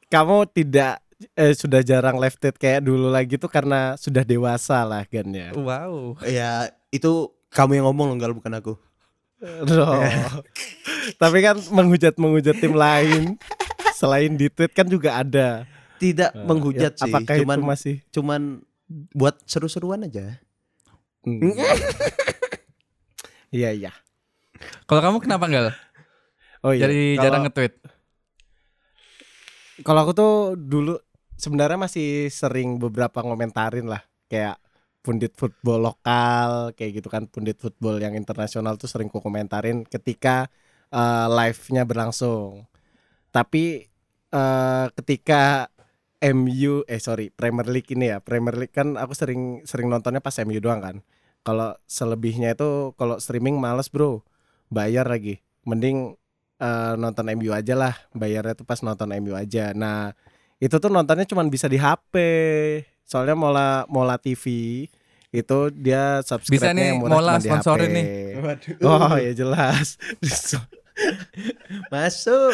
kamu 0.06 0.46
tidak 0.54 1.02
eh, 1.34 1.58
sudah 1.58 1.82
jarang 1.82 2.22
lefted 2.22 2.54
kayak 2.54 2.86
dulu 2.86 3.10
lagi 3.10 3.42
tuh 3.42 3.50
karena 3.50 3.98
sudah 3.98 4.22
dewasa 4.22 4.86
lah 4.86 5.02
kan 5.02 5.26
ya. 5.34 5.50
Wow. 5.58 6.22
Ya, 6.22 6.70
itu 6.94 7.34
kamu 7.50 7.82
yang 7.82 7.90
ngomong 7.90 8.14
loh, 8.14 8.16
enggak 8.22 8.38
bukan 8.38 8.54
aku. 8.54 8.74
Loh. 9.66 9.98
Tapi 11.22 11.38
kan 11.42 11.58
menghujat-menghujat 11.58 12.62
tim 12.62 12.78
lain 12.78 13.34
selain 14.02 14.34
di 14.34 14.50
tweet 14.50 14.74
kan 14.74 14.90
juga 14.90 15.22
ada. 15.22 15.70
Tidak 16.02 16.34
Eh, 16.34 16.46
menghujat 16.50 16.98
ya, 16.98 17.06
sih, 17.06 17.14
Apakah 17.14 17.36
cuman 17.38 17.58
itu 17.62 17.70
masih 17.70 17.96
cuman 18.10 18.42
buat 19.14 19.38
seru-seruan 19.46 20.10
aja. 20.10 20.42
Hmm. 21.22 21.38
Iya 23.52 23.76
iya. 23.76 23.92
Kalau 24.88 25.04
kamu 25.04 25.18
kenapa 25.20 25.44
enggak? 25.44 25.76
Oh 26.64 26.72
iya. 26.72 26.88
Jadi 26.88 27.20
Kalau- 27.20 27.24
jarang 27.28 27.42
nge-tweet. 27.44 27.74
Kalau 29.84 30.00
aku 30.02 30.14
tuh 30.16 30.34
dulu 30.56 30.96
sebenarnya 31.36 31.76
masih 31.76 32.32
sering 32.32 32.80
beberapa 32.80 33.20
ngomentarin 33.20 33.92
lah 33.92 34.00
kayak 34.32 34.56
pundit 35.04 35.36
football 35.36 35.84
lokal 35.84 36.72
kayak 36.78 37.04
gitu 37.04 37.10
kan 37.10 37.28
pundit 37.28 37.60
football 37.60 38.00
yang 38.00 38.16
internasional 38.16 38.78
tuh 38.78 38.86
sering 38.86 39.12
ku 39.12 39.20
komentarin 39.20 39.84
ketika 39.84 40.48
eh, 40.88 41.28
live-nya 41.28 41.84
berlangsung. 41.84 42.64
Tapi 43.36 43.91
eh, 44.32 44.86
ketika 44.98 45.68
MU 46.22 46.86
eh 46.86 47.02
sorry 47.02 47.34
Premier 47.34 47.68
League 47.68 47.90
ini 47.92 48.14
ya 48.14 48.18
Premier 48.22 48.54
League 48.56 48.74
kan 48.74 48.96
aku 48.96 49.12
sering 49.18 49.66
sering 49.66 49.90
nontonnya 49.92 50.24
pas 50.24 50.36
MU 50.44 50.58
doang 50.58 50.82
kan. 50.82 50.96
Kalau 51.42 51.74
selebihnya 51.90 52.54
itu 52.54 52.94
kalau 52.96 53.18
streaming 53.18 53.58
males 53.58 53.90
bro 53.90 54.24
bayar 54.72 55.10
lagi. 55.10 55.42
Mending 55.62 56.18
eh, 56.62 56.94
nonton 56.96 57.26
MU 57.36 57.52
aja 57.52 57.74
lah 57.74 57.94
bayarnya 58.14 58.54
tuh 58.54 58.66
pas 58.70 58.80
nonton 58.86 59.10
MU 59.18 59.34
aja 59.34 59.74
nah 59.74 60.14
itu 60.62 60.78
tuh 60.78 60.94
nontonnya 60.94 61.26
cuma 61.26 61.42
bisa 61.50 61.66
di 61.66 61.82
HP 61.82 62.14
soalnya 63.02 63.34
Mola 63.34 63.90
Mola 63.90 64.22
TV 64.22 64.86
itu 65.32 65.58
dia 65.72 66.20
subscribe 66.28 66.76
nih, 66.76 66.92
yang 66.92 67.00
murah 67.02 67.18
Mola 67.18 67.34
cuma 67.40 67.64
di 67.64 67.66
HP. 67.66 67.82
nih. 67.88 68.08
Waduh. 68.44 68.76
oh 68.84 69.16
ya 69.16 69.32
jelas 69.32 69.96
Masuk 71.88 72.54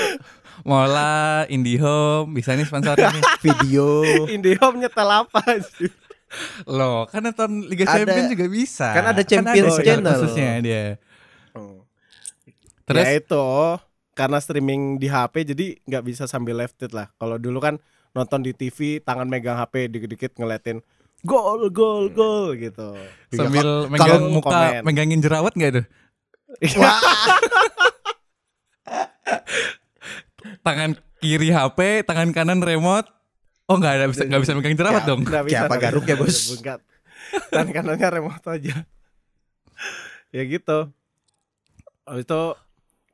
Mola, 0.60 1.46
IndiHome, 1.46 2.34
bisa 2.34 2.51
nih 2.51 2.65
sponsorin 2.65 3.08
nih. 3.08 3.24
video. 3.46 4.01
Indihome 4.27 4.79
nyetel 4.79 5.06
apa 5.08 5.41
sih 5.62 5.89
Loh, 6.65 7.06
kan 7.06 7.22
nonton 7.22 7.63
Liga 7.63 7.86
Ada- 7.86 8.03
Champions 8.03 8.29
juga 8.29 8.46
bisa. 8.48 8.88
kan 8.89 9.06
ada 9.08 9.22
Champions 9.22 9.74
channel 9.75 9.86
Channel. 10.03 10.12
khususnya 10.17 10.50
dia. 10.60 10.84
terus 11.53 11.86
Terus 12.84 13.03
ya 13.03 13.12
itu 13.15 13.46
karena 14.12 14.38
streaming 14.38 14.82
di 14.96 15.08
HP 15.08 15.36
jadi 15.46 15.65
nggak 15.79 16.03
bisa 16.03 16.24
sambil 16.25 16.58
left 16.58 16.79
it 16.79 16.89
lah 16.89 17.12
kalau 17.15 17.38
dulu 17.38 17.60
kan 17.60 17.77
nonton 18.12 18.41
di 18.41 18.51
TV 18.51 18.98
tangan 19.00 19.24
megang 19.25 19.56
HP 19.56 19.88
dikit-dikit 19.88 20.36
ngeliatin 20.36 20.82
gol 21.22 21.70
gol 21.70 22.10
gol 22.10 22.51
gitu 22.53 22.98
sambil 23.29 23.62
Kalau- 23.86 23.88
megang 23.88 24.24
muka, 24.27 24.50
komen. 24.50 24.82
megangin 24.84 25.20
jerawat 25.20 25.53
nggak 25.53 25.72
tuh? 25.75 25.86
Tangan 30.66 30.96
kiri 31.20 31.50
HP, 31.52 32.06
tangan 32.08 32.30
kanan 32.32 32.62
remote. 32.62 33.08
Oh 33.68 33.76
nggak 33.76 33.94
ada 34.00 34.06
bisa 34.08 34.24
nggak 34.24 34.42
bisa 34.48 34.54
megang 34.56 34.78
jerawat 34.80 35.04
dong. 35.04 35.22
Nggak 35.28 35.44
Kayak 35.52 35.68
apa 35.68 35.76
garuk 35.76 36.06
ya, 36.08 36.16
bisa, 36.16 36.24
Bos? 36.24 36.38
bengkat. 36.56 36.80
Dan 37.52 37.68
kanannya 37.76 38.08
remote 38.08 38.46
aja. 38.48 38.76
ya 40.32 40.44
gitu. 40.48 40.80
Habis 42.08 42.24
itu 42.24 42.42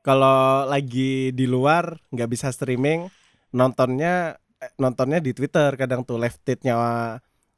kalau 0.06 0.68
lagi 0.70 1.34
di 1.34 1.46
luar 1.50 1.98
nggak 2.14 2.30
bisa 2.30 2.54
streaming, 2.54 3.10
nontonnya 3.50 4.38
eh, 4.62 4.70
nontonnya 4.78 5.18
di 5.18 5.34
Twitter 5.34 5.74
kadang 5.74 6.06
tuh 6.06 6.22
left 6.22 6.44
tweetnya 6.46 6.76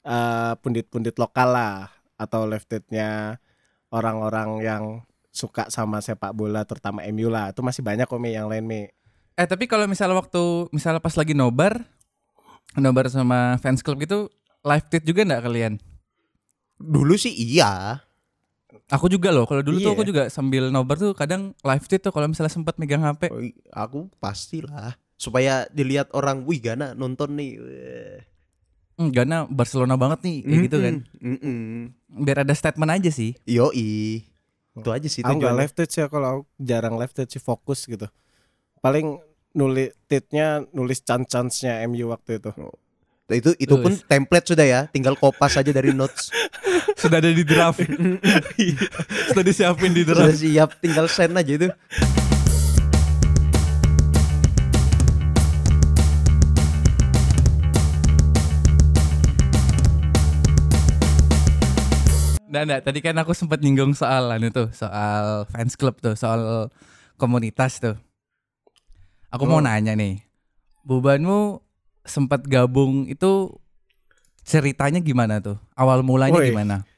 eh, 0.07 0.53
pundit-pundit 0.65 1.21
lokal 1.21 1.53
lah 1.53 1.93
atau 2.17 2.49
left 2.49 2.73
tweetnya 2.73 3.37
orang-orang 3.93 4.51
yang 4.65 4.85
suka 5.37 5.69
sama 5.69 6.01
sepak 6.01 6.33
bola 6.33 6.65
terutama 6.65 7.05
MU 7.13 7.29
lah. 7.29 7.53
Itu 7.53 7.61
masih 7.61 7.85
banyak 7.85 8.09
kok 8.09 8.17
Mi 8.17 8.33
yang 8.33 8.49
lain 8.49 8.65
Mi. 8.65 8.89
Eh 9.37 9.45
tapi 9.45 9.69
kalau 9.69 9.85
misalnya 9.85 10.17
waktu 10.17 10.73
misalnya 10.73 10.97
pas 10.99 11.13
lagi 11.13 11.37
nobar, 11.37 11.85
nobar 12.75 13.13
sama 13.13 13.61
fans 13.61 13.85
club 13.85 14.01
gitu, 14.01 14.33
live 14.65 14.87
tweet 14.89 15.05
juga 15.05 15.29
nggak 15.29 15.45
kalian? 15.45 15.73
Dulu 16.77 17.15
sih 17.15 17.37
iya. 17.37 18.01
Aku 18.89 19.09
juga 19.09 19.29
loh. 19.29 19.45
Kalau 19.45 19.61
dulu 19.61 19.77
tuh 19.77 19.93
Iya. 19.93 19.97
aku 19.99 20.05
juga 20.05 20.23
sambil 20.29 20.71
nobar 20.71 20.97
tuh 20.97 21.13
kadang 21.13 21.53
live 21.59 21.85
tweet 21.85 22.01
tuh 22.01 22.13
kalau 22.13 22.29
misalnya 22.29 22.53
sempat 22.53 22.81
megang 22.81 23.03
HP. 23.03 23.29
Oh, 23.29 23.41
Aku 23.75 23.99
pastilah 24.17 24.97
supaya 25.17 25.65
dilihat 25.73 26.13
orang, 26.13 26.45
wih 26.45 26.61
Gana 26.61 26.93
nonton 26.93 27.35
nih. 27.35 27.57
Hmm, 28.97 29.13
Gana 29.13 29.45
Barcelona 29.45 29.97
banget 30.01 30.25
nih 30.25 30.37
kayak 30.41 30.61
gitu 30.69 30.77
kan. 30.81 30.95
Mm-mm. 31.21 31.93
Biar 32.25 32.45
ada 32.45 32.55
statement 32.57 32.93
aja 32.97 33.11
sih. 33.13 33.37
Yoi. 33.45 34.25
Itu 34.77 34.91
aja 34.93 35.09
sih 35.09 35.25
Aku 35.25 35.41
nggak 35.41 35.57
live 35.57 35.73
tweet 35.73 35.91
sih 35.91 36.05
kalau 36.07 36.29
aku 36.29 36.43
jarang 36.61 36.95
live 37.01 37.13
tweet 37.17 37.29
sih 37.33 37.41
fokus 37.41 37.89
gitu. 37.89 38.07
Paling 38.85 39.19
nulis 39.57 39.97
tweetnya 40.05 40.69
nulis 40.77 41.01
chance-chance-nya 41.01 41.81
MU 41.89 42.13
waktu 42.13 42.37
itu. 42.39 42.53
Nah, 43.27 43.35
itu 43.35 43.51
itu 43.59 43.75
pun 43.75 43.91
template 44.07 44.55
sudah 44.55 44.67
ya, 44.69 44.81
tinggal 44.93 45.19
kopas 45.19 45.59
aja 45.59 45.73
dari 45.75 45.91
notes. 45.91 46.31
Sudah 47.01 47.19
ada 47.21 47.29
di 47.29 47.45
draft. 47.45 47.83
Sudah 49.29 49.45
disiapin 49.45 49.93
di 49.93 50.07
Sudah 50.07 50.31
draft. 50.31 50.39
siap, 50.39 50.71
tinggal 50.81 51.11
send 51.11 51.35
aja 51.37 51.53
itu. 51.59 51.69
Nah, 62.57 62.65
nah, 62.65 62.81
tadi 62.81 63.05
kan 63.05 63.13
aku 63.21 63.37
sempat 63.37 63.61
nyinggung 63.61 63.93
soal 63.93 64.33
anu 64.33 64.49
tuh, 64.49 64.73
soal 64.73 65.45
fans 65.53 65.77
club 65.77 66.01
tuh, 66.01 66.17
soal 66.17 66.73
komunitas 67.21 67.77
tuh. 67.77 68.01
Aku 69.29 69.45
mau 69.45 69.61
Oh. 69.61 69.65
nanya 69.65 69.93
nih. 69.93 70.25
Bubanmu 70.81 71.61
sempat 72.01 72.49
gabung 72.49 73.05
itu 73.05 73.53
ceritanya 74.41 75.05
gimana 75.05 75.37
tuh? 75.37 75.61
Awal 75.77 76.01
mulanya 76.01 76.41
Woi. 76.41 76.49
gimana? 76.49 76.89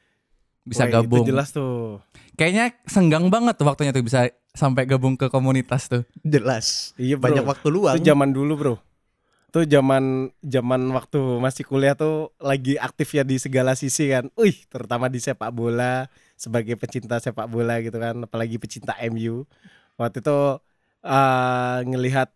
Bisa 0.62 0.87
Woi, 0.87 0.95
gabung. 0.95 1.27
Itu 1.27 1.35
jelas 1.35 1.50
tuh. 1.50 1.99
Kayaknya 2.38 2.79
senggang 2.87 3.27
banget 3.27 3.59
tuh 3.59 3.67
waktunya 3.67 3.91
tuh 3.91 4.07
bisa 4.07 4.31
sampai 4.55 4.87
gabung 4.87 5.19
ke 5.19 5.27
komunitas 5.27 5.91
tuh. 5.91 6.07
Jelas. 6.23 6.95
Iya 6.95 7.19
bro. 7.19 7.35
Banyak 7.35 7.43
waktu 7.43 7.67
luang. 7.67 7.99
Itu 7.99 8.07
zaman 8.07 8.31
dulu 8.31 8.53
bro. 8.55 8.75
Itu 9.49 9.64
zaman 9.64 10.28
zaman 10.45 10.81
waktu 10.93 11.40
masih 11.40 11.64
kuliah 11.64 11.97
tuh 11.97 12.37
lagi 12.37 12.76
aktif 12.76 13.17
ya 13.17 13.25
di 13.25 13.40
segala 13.40 13.73
sisi 13.73 14.12
kan. 14.12 14.28
Wih, 14.37 14.52
terutama 14.69 15.09
di 15.09 15.25
sepak 15.25 15.49
bola 15.57 16.05
sebagai 16.37 16.76
pecinta 16.76 17.17
sepak 17.17 17.49
bola 17.49 17.81
gitu 17.81 17.97
kan, 17.97 18.14
apalagi 18.28 18.61
pecinta 18.61 18.93
MU. 19.09 19.49
Waktu 19.97 20.21
itu 20.21 20.38
eh 21.00 21.78
ngelihat 21.88 22.28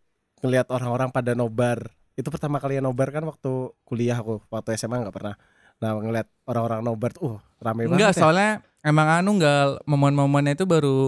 ngelihat 0.42 0.66
orang-orang 0.72 1.12
pada 1.12 1.36
nobar. 1.36 1.92
Itu 2.16 2.28
pertama 2.32 2.56
kali 2.64 2.80
nobar 2.80 3.08
kan 3.12 3.24
waktu 3.28 3.76
kuliah 3.84 4.16
aku, 4.20 4.40
waktu 4.48 4.72
SMA 4.80 4.96
nggak 5.04 5.16
pernah. 5.16 5.36
Nah, 5.82 5.98
ngelihat 5.98 6.30
orang-orang 6.44 6.80
nobar 6.80 7.10
tuh, 7.10 7.26
uh, 7.26 7.38
rame 7.58 7.84
Enggak, 7.84 8.14
banget. 8.14 8.14
ya. 8.14 8.22
soalnya 8.22 8.50
emang 8.80 9.08
anu 9.12 9.34
enggak 9.34 9.82
momen-momennya 9.82 10.54
itu 10.54 10.62
baru 10.62 10.98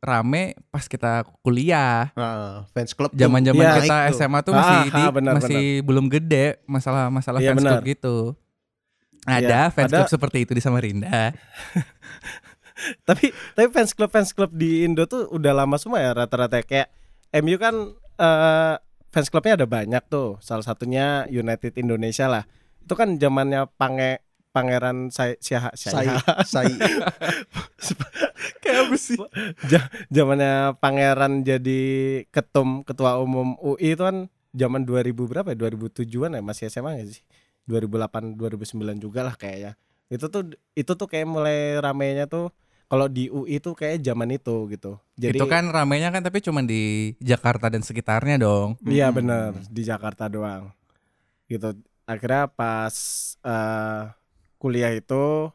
rame 0.00 0.58
pas 0.68 0.84
kita 0.84 1.22
kuliah. 1.40 2.10
Nah, 2.12 2.66
fans 2.68 2.90
club 2.92 3.14
Zaman-zaman 3.14 3.54
Iya. 3.56 3.74
kita 3.78 3.94
tuh. 4.04 4.14
SMA 4.16 4.38
tuh 4.40 4.52
Ah, 4.52 4.56
masih 4.56 4.74
ah, 4.74 4.84
di- 4.90 5.14
benar, 5.14 5.32
masih 5.38 5.64
belum 5.80 6.06
gede 6.08 6.58
masalah-masalah 6.64 7.38
Iya, 7.38 7.48
fans 7.48 7.62
club 7.62 7.78
benar. 7.78 7.86
gitu. 7.88 8.16
Ada 9.24 9.38
Iya, 9.40 9.62
fans 9.70 9.86
ada- 9.88 9.96
club 10.02 10.10
seperti 10.10 10.38
itu 10.42 10.52
di 10.52 10.60
Samarinda. 10.60 11.30
tapi 13.08 13.26
tapi 13.54 13.68
fans 13.70 13.94
club 13.94 14.10
fans 14.10 14.30
club 14.30 14.50
di 14.50 14.82
Indo 14.82 15.06
tuh 15.06 15.30
udah 15.30 15.54
lama 15.54 15.78
semua 15.78 16.02
ya 16.02 16.10
rata-rata 16.12 16.58
kayak 16.60 16.90
MU 17.32 17.54
kan 17.56 17.74
eh, 18.18 18.74
fans 19.08 19.30
clubnya 19.30 19.54
ada 19.56 19.64
banyak 19.64 20.02
tuh 20.04 20.36
salah 20.40 20.62
satunya 20.62 21.22
United 21.28 21.74
Indonesia 21.76 22.26
lah 22.26 22.44
itu 22.84 22.94
kan 22.94 23.16
zamannya 23.16 23.64
pange 23.74 24.20
pangeran 24.54 25.10
saya 25.10 25.34
siapa 25.42 25.74
Sai, 25.74 26.06
sai. 26.46 26.70
Kayak 28.62 28.78
apa 28.86 28.96
sih? 28.96 29.18
zamannya 30.08 30.78
pangeran 30.78 31.42
jadi 31.42 31.80
ketum 32.30 32.86
ketua 32.86 33.18
umum 33.18 33.56
UI 33.58 33.96
itu 33.96 34.02
kan 34.04 34.28
zaman 34.54 34.86
2000 34.86 35.10
berapa 35.10 35.48
ya? 35.50 35.56
2007-an 35.58 36.38
ya? 36.38 36.42
Masih 36.44 36.70
SMA 36.70 36.94
nggak 36.94 37.08
sih? 37.10 37.22
2008 37.66 38.36
2009 38.38 39.00
juga 39.02 39.20
lah 39.26 39.34
kayaknya. 39.34 39.74
Itu 40.06 40.28
tuh 40.30 40.52
itu 40.76 40.92
tuh 40.94 41.08
kayak 41.08 41.26
mulai 41.26 41.80
ramenya 41.80 42.28
tuh 42.28 42.52
kalau 42.86 43.08
di 43.08 43.26
UI 43.26 43.58
tuh 43.58 43.74
kayak 43.74 44.04
zaman 44.04 44.28
itu 44.30 44.54
gitu. 44.70 45.00
Jadi 45.18 45.40
itu 45.40 45.46
kan 45.48 45.66
ramenya 45.66 46.12
kan 46.12 46.22
tapi 46.22 46.38
cuma 46.38 46.60
di 46.62 47.12
Jakarta 47.18 47.66
dan 47.66 47.82
sekitarnya 47.82 48.38
dong. 48.38 48.78
Iya 48.86 49.10
Mm-mm. 49.10 49.18
bener. 49.18 49.50
Di 49.66 49.82
Jakarta 49.82 50.28
doang. 50.30 50.70
Gitu 51.48 51.74
akhirnya 52.04 52.48
pas 52.48 52.94
eh, 53.40 54.02
kuliah 54.56 54.92
itu 54.92 55.48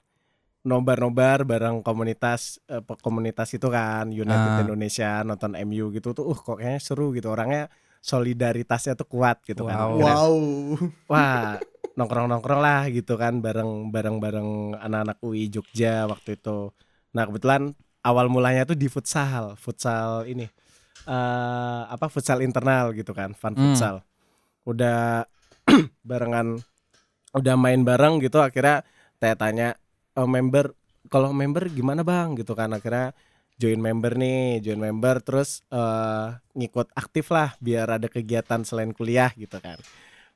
nobar-nobar 0.62 1.48
bareng 1.48 1.80
komunitas 1.82 2.60
eh, 2.68 2.84
pe- 2.84 3.00
komunitas 3.00 3.50
itu 3.54 3.68
kan 3.68 4.12
United 4.12 4.54
Ah. 4.54 4.62
Indonesia 4.62 5.24
nonton 5.24 5.56
MU 5.56 5.90
gitu 5.90 6.12
tuh 6.12 6.26
uh 6.28 6.36
kok 6.36 6.60
kayaknya 6.60 6.82
seru 6.82 7.16
gitu 7.16 7.32
orangnya 7.32 7.72
solidaritasnya 8.00 8.94
tuh 8.94 9.08
kuat 9.08 9.40
gitu 9.44 9.64
kan 9.64 9.76
Wow. 9.76 9.88
Akhirnya, 9.96 10.16
Wow. 10.20 10.34
wah 11.08 11.44
nongkrong-nongkrong 11.96 12.62
lah 12.62 12.88
gitu 12.88 13.16
kan 13.16 13.40
bareng 13.40 13.90
bareng 13.90 14.20
bareng 14.20 14.50
anak-anak 14.78 15.18
UI 15.20 15.48
Jogja 15.48 16.08
waktu 16.08 16.36
itu 16.36 16.72
nah 17.10 17.26
kebetulan 17.26 17.74
awal 18.02 18.32
mulanya 18.32 18.64
tuh 18.64 18.78
di 18.78 18.88
futsal 18.88 19.56
futsal 19.56 20.24
ini 20.24 20.48
eh 21.04 21.82
apa 21.86 22.06
futsal 22.08 22.40
internal 22.40 22.92
gitu 22.94 23.12
kan 23.12 23.32
fun 23.34 23.52
Hmm. 23.52 23.74
futsal 23.74 23.96
udah 24.64 25.26
barengan 26.10 26.60
udah 27.38 27.56
main 27.60 27.82
bareng 27.86 28.22
gitu 28.26 28.42
akhirnya 28.42 28.82
tanya 29.22 29.36
tanya 29.38 29.68
"Oh, 30.18 30.26
member 30.30 30.74
kalau 31.14 31.32
member 31.34 31.70
gimana 31.72 32.02
bang? 32.06 32.36
Gitu 32.40 32.54
kan 32.58 32.70
akhirnya 32.76 33.14
join 33.62 33.80
member 33.82 34.16
nih 34.20 34.64
join 34.66 34.80
member 34.82 35.22
terus 35.26 35.62
eh, 35.74 36.28
ngikut 36.58 36.90
aktif 36.96 37.30
lah 37.36 37.54
biar 37.62 37.88
ada 38.00 38.08
kegiatan 38.12 38.62
selain 38.68 38.92
kuliah 38.96 39.32
gitu 39.38 39.58
kan. 39.62 39.78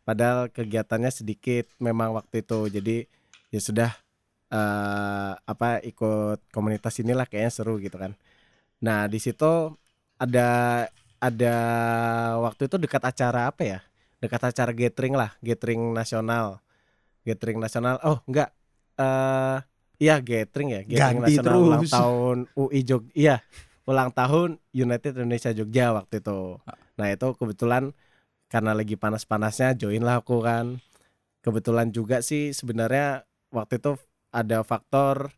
Padahal 0.07 0.51
kegiatannya 0.51 1.11
sedikit 1.13 1.65
memang 1.79 2.11
waktu 2.17 2.43
itu. 2.45 2.67
Jadi 2.71 2.97
ya 3.53 3.59
sudah 3.63 3.91
eh 4.53 5.33
apa 5.51 5.81
ikut 5.85 6.39
komunitas 6.55 6.95
inilah 7.01 7.25
kayaknya 7.29 7.51
seru 7.53 7.75
gitu 7.81 7.97
kan. 7.99 8.13
Nah 8.85 9.07
di 9.11 9.19
situ 9.21 9.73
ada 10.19 10.49
ada 11.23 11.55
waktu 12.43 12.67
itu 12.69 12.77
dekat 12.81 13.03
acara 13.05 13.49
apa 13.51 13.63
ya 13.65 13.79
dekat 14.23 14.55
acara 14.55 14.71
gathering 14.71 15.13
lah 15.13 15.35
gathering 15.43 15.91
nasional 15.91 16.63
gathering 17.27 17.59
nasional 17.59 17.99
oh 18.07 18.23
enggak 18.23 18.55
eh 18.95 19.59
iya 19.99 20.23
gathering 20.23 20.69
ya 20.71 20.81
gathering 20.87 21.19
Ganti 21.19 21.35
nasional 21.35 21.59
ulang 21.59 21.81
terus. 21.83 21.91
tahun 21.91 22.37
UI 22.55 22.79
Jog 22.87 23.03
iya 23.11 23.43
ulang 23.83 24.15
tahun 24.15 24.49
United 24.71 25.19
Indonesia 25.19 25.51
Jogja 25.51 25.91
waktu 25.91 26.23
itu 26.23 26.39
nah 26.95 27.07
itu 27.11 27.27
kebetulan 27.35 27.91
karena 28.47 28.71
lagi 28.71 28.95
panas-panasnya 28.95 29.75
join 29.75 30.05
lah 30.05 30.23
aku 30.23 30.39
kan 30.39 30.79
kebetulan 31.43 31.91
juga 31.91 32.23
sih 32.23 32.55
sebenarnya 32.55 33.27
waktu 33.51 33.81
itu 33.81 33.99
ada 34.31 34.63
faktor 34.63 35.35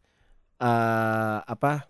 eh 0.61 1.39
apa 1.41 1.89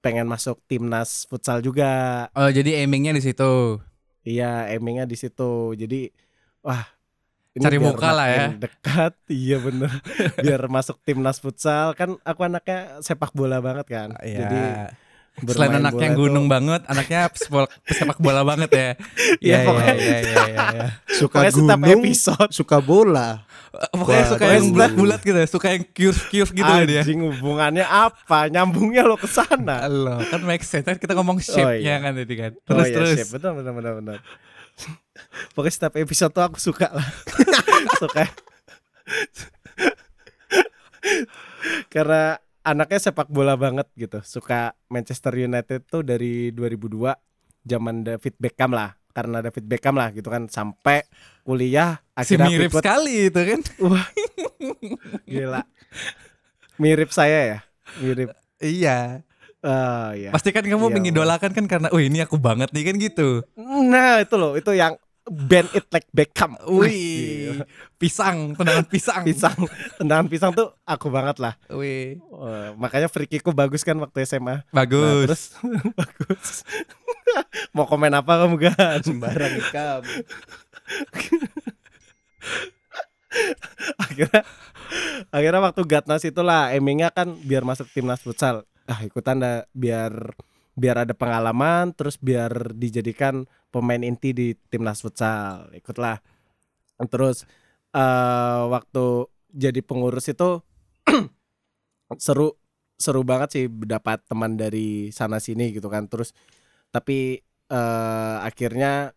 pengen 0.00 0.24
masuk 0.24 0.56
timnas 0.64 1.28
futsal 1.28 1.60
juga 1.60 2.24
Oh, 2.32 2.48
jadi 2.48 2.80
aimingnya 2.80 3.12
di 3.12 3.20
situ. 3.20 3.76
Iya, 4.24 4.68
aimingnya 4.68 5.08
di 5.08 5.16
situ. 5.16 5.72
Jadi, 5.76 6.12
wah, 6.60 6.84
ini 7.56 7.64
Cari 7.66 7.78
muka 7.82 8.10
lah 8.14 8.28
ya. 8.30 8.46
Dekat, 8.54 9.12
iya 9.32 9.56
bener. 9.58 9.90
biar 10.38 10.62
masuk 10.70 11.02
timnas 11.02 11.42
futsal 11.42 11.98
kan 11.98 12.14
aku 12.22 12.40
anaknya 12.46 13.02
sepak 13.02 13.34
bola 13.34 13.58
banget 13.58 13.86
kan. 13.90 14.08
Jadi 14.22 14.62
Iya. 15.40 15.50
Selain 15.50 15.70
bermain 15.70 15.84
anaknya 15.84 16.08
gunung 16.12 16.44
tuh- 16.44 16.52
banget, 16.52 16.80
anaknya 16.84 17.20
sepak 17.88 18.18
bola 18.18 18.42
banget 18.44 18.70
ya. 18.70 18.88
Iya, 19.46 19.56
pokoknya- 19.64 19.96
iya, 19.96 20.18
iya, 20.20 20.20
iya, 20.20 20.64
iya. 20.76 20.86
Suka 21.20 21.36
Pokoknya 21.40 21.52
gunung, 21.56 21.82
episode 21.96 22.50
suka 22.52 22.76
bola. 22.78 23.28
Pokoknya 23.94 24.24
Wah, 24.26 24.30
suka 24.34 24.44
yang 24.50 24.66
bulat-bulat 24.74 25.20
gitu, 25.22 25.38
ya, 25.38 25.46
suka 25.46 25.66
yang 25.70 25.84
kius-kius 25.86 26.50
gitu 26.50 26.66
loh 26.66 26.82
dia. 26.82 27.06
Anjing 27.06 27.22
hubungannya 27.22 27.86
apa? 27.86 28.50
Nyambungnya 28.50 29.06
lo 29.06 29.14
ke 29.14 29.30
sana. 29.30 29.82
Halo, 29.86 30.18
kan 30.26 30.42
make 30.42 30.66
sense 30.66 30.82
kan 30.82 30.98
kita 30.98 31.14
ngomong 31.14 31.38
shape-nya 31.38 31.78
iya. 31.78 32.02
kan 32.02 32.12
tadi 32.18 32.34
kan. 32.34 32.52
Oh 32.66 32.74
Terus 32.74 32.86
iya, 32.86 32.96
terus. 32.98 33.16
siap. 33.22 33.28
betul 33.38 33.50
betul 33.56 33.72
betul 33.78 33.92
betul. 34.02 34.18
Pokoknya 35.54 35.72
setiap 35.72 35.94
episode 35.96 36.32
tuh 36.34 36.42
aku 36.42 36.58
suka 36.58 36.90
lah. 36.90 37.06
suka. 38.02 38.26
Karena 41.86 42.38
anaknya 42.70 43.00
sepak 43.00 43.28
bola 43.28 43.54
banget 43.54 43.90
gitu. 43.94 44.22
Suka 44.22 44.72
Manchester 44.86 45.34
United 45.34 45.84
tuh 45.84 46.02
dari 46.02 46.50
2002 46.50 47.12
zaman 47.62 48.02
David 48.02 48.34
Beckham 48.38 48.70
lah. 48.70 48.94
Karena 49.10 49.42
David 49.42 49.66
Beckham 49.66 49.98
lah 49.98 50.14
gitu 50.14 50.30
kan 50.30 50.46
sampai 50.46 51.02
kuliah 51.42 51.98
Si 52.16 52.38
akhirnya 52.38 52.46
aku 52.46 52.52
mirip 52.54 52.70
ikut- 52.70 52.82
sekali 52.82 53.14
itu 53.26 53.40
kan. 53.42 53.60
gila. 55.26 55.62
Mirip 56.76 57.10
saya 57.10 57.40
ya. 57.44 57.58
Mirip. 57.98 58.30
Iya. 58.58 59.26
Oh 59.60 60.08
iya. 60.16 60.30
Pasti 60.32 60.56
kan 60.56 60.64
kamu 60.64 60.88
Iya, 60.88 60.94
mengidolakan 60.96 61.50
kan 61.52 61.64
karena, 61.68 61.88
oh 61.92 62.00
ini 62.00 62.24
aku 62.24 62.40
banget 62.40 62.72
nih 62.72 62.84
kan 62.88 62.94
gitu. 62.96 63.28
Nah, 63.60 64.24
itu 64.24 64.34
loh, 64.40 64.56
itu 64.56 64.72
yang 64.72 64.96
band 65.26 65.68
it 65.72 65.86
like 65.90 66.08
Beckham. 66.10 66.56
Wih, 66.64 67.60
pisang, 67.96 68.56
tendangan 68.56 68.86
pisang. 68.88 69.22
pisang. 69.22 69.58
Tendangan 69.96 70.26
pisang 70.26 70.50
tuh 70.50 70.72
aku 70.82 71.08
banget 71.08 71.36
lah. 71.38 71.54
Wih, 71.68 72.18
Wah, 72.28 72.72
makanya 72.74 73.06
free 73.06 73.26
kickku 73.26 73.52
bagus 73.52 73.82
kan 73.82 73.98
waktu 73.98 74.24
SMA 74.24 74.64
Nah, 74.64 74.84
bagus. 74.84 75.26
terus? 75.28 75.42
Bagus. 76.00 76.64
Mau 77.76 77.86
komen 77.86 78.10
apa 78.10 78.42
kamu 78.42 78.56
kan 78.58 78.98
Sembarang 79.00 79.54
ikam. 79.54 80.02
akhirnya 84.02 84.42
akhirnya 85.30 85.60
waktu 85.62 85.82
Gatnas 85.86 86.26
itulah 86.26 86.74
aimingnya 86.74 87.14
kan 87.14 87.30
biar 87.38 87.62
masuk 87.62 87.86
timnas 87.94 88.18
futsal. 88.18 88.66
Ah 88.90 88.98
ikutan 89.06 89.38
dah 89.38 89.62
biar 89.70 90.34
biar 90.78 91.06
ada 91.06 91.14
pengalaman 91.16 91.92
terus 91.94 92.16
biar 92.20 92.74
dijadikan 92.76 93.46
pemain 93.74 94.00
inti 94.02 94.34
di 94.34 94.48
timnas 94.70 95.02
futsal. 95.02 95.70
Ikutlah. 95.74 96.20
Terus 97.10 97.44
eh 97.90 98.62
waktu 98.70 99.26
jadi 99.50 99.80
pengurus 99.82 100.30
itu 100.30 100.62
seru 102.24 102.54
seru 103.00 103.22
banget 103.26 103.48
sih 103.56 103.64
dapat 103.66 104.22
teman 104.28 104.54
dari 104.60 105.10
sana 105.14 105.38
sini 105.42 105.72
gitu 105.74 105.88
kan. 105.90 106.06
Terus 106.10 106.34
tapi 106.94 107.40
eh 107.70 108.36
akhirnya 108.42 109.14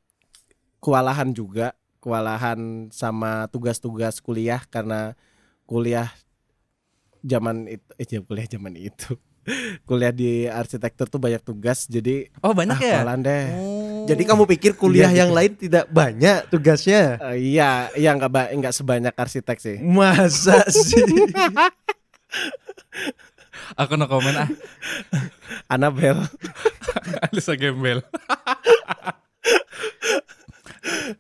kewalahan 0.84 1.32
juga. 1.36 1.76
Kewalahan 2.04 2.92
sama 2.92 3.48
tugas-tugas 3.48 4.20
kuliah 4.20 4.60
karena 4.68 5.16
kuliah 5.64 6.12
zaman 7.24 7.72
itu 7.72 7.88
eh 7.96 8.20
kuliah 8.28 8.48
zaman 8.52 8.76
itu 8.76 9.16
kuliah 9.88 10.10
di 10.10 10.46
arsitektur 10.46 11.06
tuh 11.06 11.18
banyak 11.18 11.40
tugas 11.40 11.86
jadi 11.86 12.32
Oh 12.40 12.52
banyak 12.52 12.76
ah, 12.76 13.04
ya? 13.04 13.16
deh 13.18 13.46
Oh. 13.54 13.82
Jadi 14.04 14.24
kamu 14.24 14.44
pikir 14.50 14.76
kuliah 14.76 15.08
Iya, 15.08 15.24
yang 15.24 15.30
gitu. 15.32 15.38
lain 15.40 15.52
tidak 15.56 15.86
banyak 15.88 16.38
tugasnya? 16.48 17.24
Eh, 17.24 17.56
iya 17.56 17.88
iya 17.94 18.12
nggak 18.12 18.28
ba- 18.28 18.52
nggak 18.52 18.74
sebanyak 18.74 19.14
arsitek 19.14 19.58
sih 19.58 19.78
Masa 19.80 20.60
sih? 20.84 21.00
aku 23.74 23.96
no 23.96 24.06
komen 24.06 24.36
ah. 24.38 24.50
Anabel 25.68 26.20
Alisa 27.26 27.56
gembel. 27.56 28.04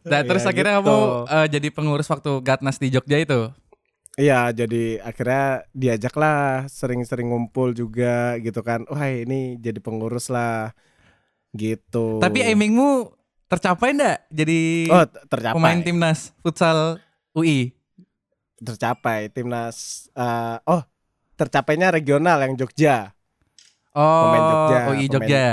Nah, 0.04 0.22
terus 0.22 0.44
Ya, 0.44 0.50
akhirnya 0.50 0.76
gitu. 0.76 0.84
kamu 0.84 0.98
eh, 1.26 1.48
jadi 1.50 1.68
pengurus 1.72 2.08
waktu 2.08 2.32
Gatnas 2.42 2.78
di 2.78 2.92
Jogja 2.92 3.18
itu. 3.18 3.48
Iya, 4.13 4.54
jadi 4.54 5.02
akhirnya 5.02 5.65
diajak 5.73 6.13
lah 6.13 6.69
sering-sering 6.69 7.34
ngumpul 7.34 7.73
juga 7.73 8.38
gitu 8.38 8.62
kan. 8.62 8.86
Wah 8.86 9.10
ini 9.10 9.58
jadi 9.58 9.82
pengurus 9.82 10.30
lah, 10.30 10.69
gitu. 11.52 12.21
Tapi 12.21 12.45
aimingmu 12.45 13.10
tercapai 13.49 13.93
ndak 13.93 14.26
jadi 14.30 14.60
oh 14.89 15.06
tercapai, 15.28 15.58
pemain 15.58 15.82
timnas 15.82 16.34
futsal 16.41 16.97
UI? 17.34 17.73
tercapai 18.58 19.28
timnas. 19.28 20.08
eh, 20.12 20.58
oh 20.63 20.82
tercapainya 21.34 21.89
regional 21.89 22.38
yang 22.39 22.54
Jogja, 22.54 23.12
Oh, 23.91 24.26
Pemain 24.26 24.41
Jogja, 24.43 24.78
UI 24.80 24.86
pemain- 24.86 25.10
Jogja. 25.12 25.45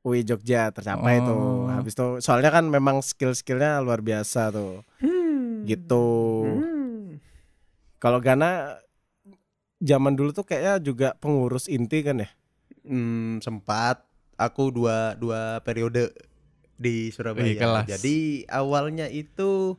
UI 0.00 0.20
Jogja 0.22 0.62
tercapai 0.70 1.14
Oh. 1.18 1.26
tuh. 1.26 1.42
Habis 1.70 1.92
itu 1.92 2.06
soalnya 2.20 2.50
kan 2.50 2.66
memang 2.66 3.00
skill-skillnya 3.00 3.78
luar 3.78 3.98
biasa 3.98 4.50
tuh, 4.50 4.82
gitu. 5.64 6.06
Kalau 8.00 8.16
Ghana 8.18 8.80
zaman 9.76 10.16
dulu 10.16 10.32
tuh 10.32 10.48
kayaknya 10.48 10.80
juga 10.80 11.08
pengurus 11.20 11.68
inti 11.68 12.00
kan 12.00 12.24
ya? 12.24 12.28
Hmm, 12.80 13.44
sempat 13.44 14.08
aku 14.40 14.72
dua 14.72 15.12
dua 15.20 15.60
periode 15.60 16.08
di 16.80 17.12
Surabaya. 17.12 17.60
kelas. 17.60 17.86
Jadi 17.86 18.48
awalnya 18.48 19.04
itu 19.12 19.76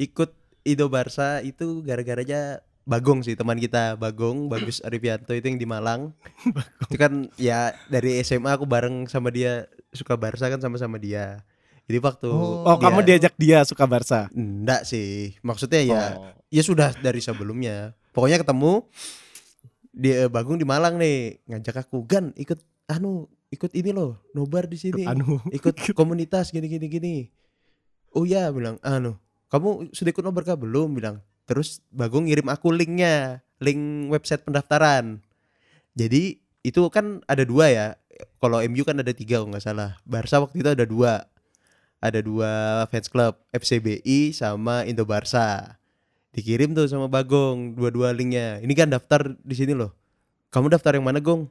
ikut 0.00 0.32
Ido 0.64 0.88
Barsa 0.88 1.44
itu 1.44 1.84
gara-garanya 1.84 2.64
Bagong 2.82 3.22
sih 3.22 3.38
teman 3.38 3.62
kita 3.62 3.94
Bagong 3.94 4.50
Bagus 4.50 4.82
Arifianto 4.82 5.36
itu 5.36 5.46
yang 5.46 5.60
di 5.60 5.68
Malang. 5.68 6.16
itu 6.90 6.98
kan 6.98 7.30
ya 7.38 7.76
dari 7.86 8.18
SMA 8.26 8.58
aku 8.58 8.66
bareng 8.66 9.06
sama 9.06 9.30
dia 9.30 9.70
suka 9.94 10.18
Barsa 10.18 10.50
kan 10.50 10.58
sama-sama 10.58 10.98
dia. 10.98 11.46
Jadi 11.86 11.98
waktu 11.98 12.28
Oh, 12.30 12.62
Oh, 12.64 12.76
kamu 12.78 13.02
diajak 13.02 13.34
dia 13.36 13.62
suka 13.62 13.84
Barca? 13.84 14.30
Enggak 14.32 14.86
sih. 14.86 15.34
Maksudnya 15.42 15.80
ya 15.82 16.02
Oh. 16.16 16.30
ya 16.48 16.62
sudah 16.62 16.94
dari 16.96 17.18
sebelumnya. 17.18 17.92
Pokoknya 18.12 18.40
ketemu 18.40 18.86
dia 19.92 20.26
Bagong 20.26 20.56
di 20.56 20.64
Malang 20.64 20.96
nih 20.96 21.44
ngajak 21.44 21.84
aku 21.84 22.04
Gan 22.08 22.32
ikut 22.34 22.58
anu 22.88 23.28
ikut 23.52 23.68
ini 23.76 23.92
loh 23.92 24.16
nobar 24.32 24.64
di 24.64 24.80
sini 24.80 25.04
Anu. 25.04 25.36
ikut 25.56 25.76
komunitas 25.92 26.48
gini 26.48 26.64
gini 26.64 26.88
gini 26.88 27.14
oh 28.16 28.24
ya 28.24 28.48
bilang 28.48 28.80
anu 28.80 29.20
kamu 29.52 29.92
sudah 29.92 30.10
ikut 30.10 30.24
nobar 30.24 30.48
kah 30.48 30.56
belum 30.56 30.96
bilang 30.96 31.20
terus 31.44 31.84
Bagong 31.92 32.24
ngirim 32.24 32.48
aku 32.48 32.72
linknya 32.72 33.44
link 33.60 34.08
website 34.08 34.40
pendaftaran 34.40 35.20
jadi 35.92 36.40
itu 36.64 36.80
kan 36.88 37.20
ada 37.28 37.44
dua 37.44 37.68
ya 37.68 37.86
kalau 38.40 38.64
MU 38.64 38.88
kan 38.88 38.96
ada 38.96 39.12
tiga 39.12 39.44
kalau 39.44 39.52
nggak 39.52 39.60
salah 39.60 40.00
Barca 40.08 40.40
waktu 40.40 40.64
itu 40.64 40.70
ada 40.72 40.88
dua 40.88 41.28
ada 42.02 42.18
dua 42.18 42.50
fans 42.90 43.06
club 43.06 43.38
FCBI 43.54 44.34
sama 44.34 44.82
Indo 44.82 45.06
Barca. 45.06 45.78
Dikirim 46.34 46.74
tuh 46.74 46.90
sama 46.90 47.06
Bagong 47.06 47.78
dua-dua 47.78 48.10
linknya. 48.10 48.58
Ini 48.58 48.72
kan 48.74 48.90
daftar 48.90 49.38
di 49.38 49.54
sini 49.54 49.72
loh. 49.72 49.94
Kamu 50.50 50.66
daftar 50.66 50.98
yang 50.98 51.06
mana 51.06 51.22
Gong? 51.22 51.46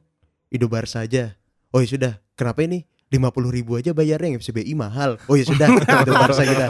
Indo 0.52 0.68
Barca 0.68 1.02
aja. 1.02 1.32
Oh 1.72 1.80
ya 1.80 1.88
sudah. 1.88 2.12
Kenapa 2.36 2.62
ini? 2.62 2.84
lima 3.12 3.28
puluh 3.28 3.52
ribu 3.52 3.76
aja 3.76 3.92
bayarnya 3.92 4.32
yang 4.32 4.40
FCBI 4.40 4.72
mahal. 4.72 5.20
Oh 5.28 5.36
ya 5.36 5.44
sudah. 5.44 5.68
Indo 6.00 6.16
Barca 6.16 6.40
kita. 6.44 6.66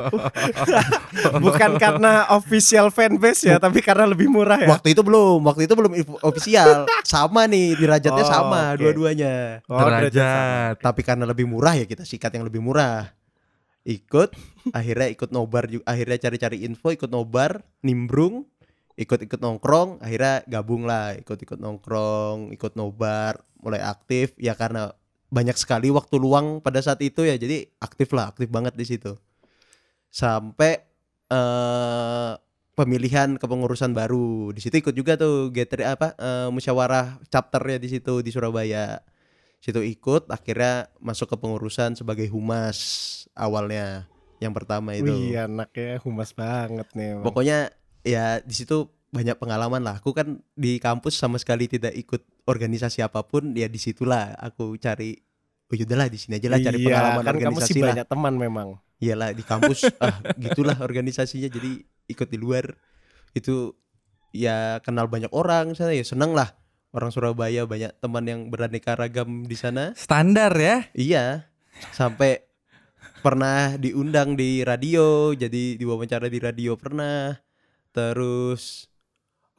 Bukan 1.38 1.70
karena 1.78 2.26
official 2.34 2.90
fanbase 2.90 3.46
ya, 3.46 3.62
tapi 3.62 3.78
karena 3.78 4.10
lebih 4.10 4.26
murah 4.26 4.58
ya. 4.58 4.66
waktu 4.66 4.90
itu 4.90 5.06
belum. 5.06 5.38
Waktu 5.38 5.70
itu 5.70 5.74
belum 5.78 5.92
official. 6.26 6.90
Sama 7.06 7.46
nih 7.46 7.78
derajatnya 7.78 8.26
Oh, 8.26 8.30
sama 8.30 8.74
oke. 8.74 8.82
dua-duanya. 8.82 9.62
Oh, 9.70 9.78
Derajat. 9.78 10.82
tapi 10.82 11.06
karena 11.06 11.30
lebih 11.30 11.46
murah 11.46 11.78
ya 11.78 11.86
kita 11.86 12.02
sikat 12.02 12.34
yang 12.34 12.42
lebih 12.42 12.58
murah 12.58 13.06
ikut 13.82 14.30
akhirnya 14.78 15.10
ikut 15.10 15.30
nobar 15.34 15.66
juga 15.66 15.84
akhirnya 15.90 16.18
cari-cari 16.22 16.62
info 16.62 16.94
ikut 16.94 17.10
nobar 17.10 17.66
nimbrung 17.82 18.46
ikut-ikut 18.94 19.40
nongkrong 19.40 20.04
akhirnya 20.04 20.44
gabung 20.46 20.84
lah 20.84 21.16
ikut-ikut 21.16 21.58
nongkrong 21.58 22.52
ikut 22.52 22.72
nobar 22.76 23.40
mulai 23.62 23.80
aktif. 23.80 24.34
Ya 24.36 24.58
karena 24.58 24.92
banyak 25.32 25.56
sekali 25.56 25.88
waktu 25.88 26.18
luang 26.20 26.60
pada 26.60 26.82
saat 26.84 27.00
itu 27.00 27.24
ya 27.24 27.38
jadi 27.38 27.70
aktif 27.80 28.12
lah 28.12 28.34
aktif 28.34 28.50
banget 28.52 28.76
di 28.76 28.84
situ. 28.84 29.16
Sampai 30.12 30.84
eh 31.32 32.32
pemilihan 32.76 33.36
kepengurusan 33.40 33.96
baru. 33.96 34.52
Di 34.52 34.60
situ 34.60 34.82
ikut 34.82 34.92
juga 34.92 35.16
tuh 35.16 35.48
getri 35.54 35.86
apa 35.88 36.12
eh, 36.20 36.48
musyawarah 36.52 37.22
chapternya 37.32 37.80
di 37.80 37.88
situ 37.88 38.20
di 38.20 38.30
Surabaya 38.34 39.00
situ 39.62 39.78
ikut 39.80 40.26
akhirnya 40.26 40.90
masuk 40.98 41.30
ke 41.30 41.36
pengurusan 41.38 41.94
sebagai 41.94 42.26
humas 42.26 42.78
awalnya 43.32 44.10
yang 44.42 44.50
pertama 44.50 44.90
itu 44.92 45.06
Wih, 45.06 45.38
anaknya 45.38 46.02
humas 46.02 46.34
banget 46.34 46.90
nih. 46.92 47.14
emang. 47.14 47.22
pokoknya 47.22 47.70
ya 48.02 48.42
di 48.42 48.54
situ 48.58 48.90
banyak 49.08 49.38
pengalaman 49.38 49.78
lah 49.78 50.02
aku 50.02 50.10
kan 50.10 50.42
di 50.58 50.82
kampus 50.82 51.14
sama 51.14 51.38
sekali 51.38 51.70
tidak 51.70 51.94
ikut 51.94 52.26
organisasi 52.42 53.06
apa 53.06 53.22
pun 53.22 53.54
ya 53.54 53.70
di 53.70 53.78
situlah 53.78 54.34
aku 54.34 54.74
cari 54.76 55.14
oh 55.70 55.76
yaudahlah 55.78 56.10
di 56.10 56.18
sini 56.18 56.42
aja 56.42 56.48
lah 56.50 56.58
cari 56.58 56.78
Iya, 56.80 56.86
pengalaman 56.90 57.22
kan 57.22 57.22
kamu 57.22 57.38
organisasi 57.38 57.70
sih 57.70 57.80
lah 57.80 57.88
banyak 57.94 58.06
teman 58.10 58.34
memang. 58.34 58.68
iyalah 58.98 59.30
di 59.30 59.44
kampus 59.46 59.78
ah 60.02 60.16
gitulah 60.34 60.74
organisasinya 60.80 61.46
jadi 61.46 61.70
ikut 62.10 62.26
di 62.26 62.38
luar 62.40 62.74
itu 63.32 63.78
ya 64.32 64.80
kenal 64.82 65.06
banyak 65.06 65.30
orang 65.30 65.76
sana 65.76 65.92
ya 65.92 66.02
seneng 66.02 66.34
lah 66.34 66.50
orang 66.92 67.10
Surabaya 67.10 67.64
banyak 67.64 67.92
teman 67.98 68.24
yang 68.28 68.40
beraneka 68.52 68.92
ragam 68.94 69.48
di 69.48 69.56
sana 69.56 69.96
Standar 69.96 70.52
ya. 70.56 70.86
iya 70.92 71.48
sampai 71.96 72.44
pernah 73.24 73.74
diundang 73.80 74.36
di 74.36 74.60
radio 74.60 75.32
jadi 75.32 75.80
diwawancara 75.80 76.28
di 76.28 76.38
radio 76.38 76.76
pernah 76.76 77.40
terus 77.96 78.91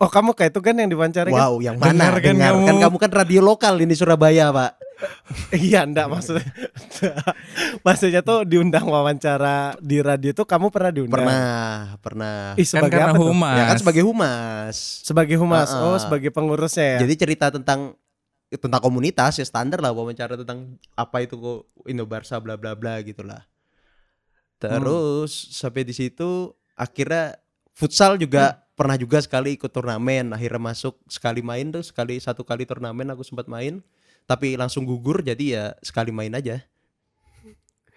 Oh, 0.03 0.09
kamu 0.09 0.35
kayak 0.35 0.51
itu 0.51 0.59
kan 0.59 0.75
yang 0.75 0.89
diwawancara 0.89 1.25
kan? 1.25 1.33
wow 1.33 1.53
yang 1.57 1.75
mana 1.75 1.89
Dengar 1.89 2.13
kan 2.17 2.23
Dengar. 2.29 2.51
kamu? 2.51 2.65
kan 2.65 2.75
kamu 2.81 2.95
kan 2.99 3.11
radio 3.15 3.39
lokal 3.41 3.73
ini 3.77 3.93
Surabaya 3.93 4.51
pak 4.51 4.71
Iya, 5.57 5.83
enggak 5.83 6.07
maksudnya. 6.07 6.47
maksudnya 7.85 8.21
tuh 8.21 8.43
diundang 8.43 8.83
wawancara 8.83 9.75
di 9.77 9.99
radio 9.99 10.31
tuh 10.31 10.43
kamu 10.43 10.67
pernah 10.69 10.91
diundang? 10.91 11.17
pernah 11.17 11.47
pernah 11.99 12.35
Ih, 12.53 12.63
Kan 12.63 12.71
sebagai 12.79 12.93
karena 12.93 13.09
apa 13.09 13.17
tuh? 13.17 13.27
humas. 13.29 13.53
ya 13.53 13.63
kan 13.63 13.77
sebagai 13.77 14.03
humas 14.03 14.75
Sebagai 15.01 15.35
humas. 15.35 15.69
Ah, 15.69 15.79
Oh, 15.81 15.95
ah. 15.95 15.99
sebagai 15.99 16.29
pengurusnya 16.29 16.85
ya. 16.85 16.99
Jadi 17.01 17.13
cerita 17.17 17.47
tentang 17.49 17.95
tentang 18.49 18.79
komunitas 18.79 19.35
ya 19.35 19.43
standar 19.43 19.79
lah 19.79 19.89
wawancara 19.89 20.35
tentang 20.35 20.77
apa 20.93 21.17
itu 21.19 21.35
kok 21.35 21.59
Indo 21.83 22.05
Barca 22.05 22.37
bla 22.37 22.53
bla 22.53 22.71
bla 22.73 23.01
gitulah. 23.01 23.41
Terus 24.57 25.31
sampai 25.51 25.83
di 25.83 25.91
situ 25.91 26.47
akhirnya 26.73 27.35
futsal 27.69 28.15
juga 28.15 28.62
pernah 28.73 28.97
juga 28.97 29.21
sekali 29.21 29.53
ikut 29.53 29.69
turnamen 29.69 30.33
akhirnya 30.33 30.57
masuk 30.59 30.97
sekali 31.05 31.39
main 31.39 31.69
tuh 31.69 31.85
sekali 31.85 32.17
satu 32.17 32.41
kali 32.41 32.65
turnamen 32.65 33.05
aku 33.09 33.21
sempat 33.21 33.45
main 33.45 33.85
tapi 34.23 34.55
langsung 34.55 34.83
gugur 34.83 35.21
jadi 35.21 35.45
ya 35.45 35.63
sekali 35.79 36.09
main 36.09 36.33
aja 36.33 36.61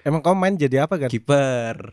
Emang 0.03 0.23
kamu 0.23 0.37
main 0.39 0.55
jadi 0.55 0.87
apa 0.87 0.95
kan? 0.97 1.11
kiper 1.11 1.91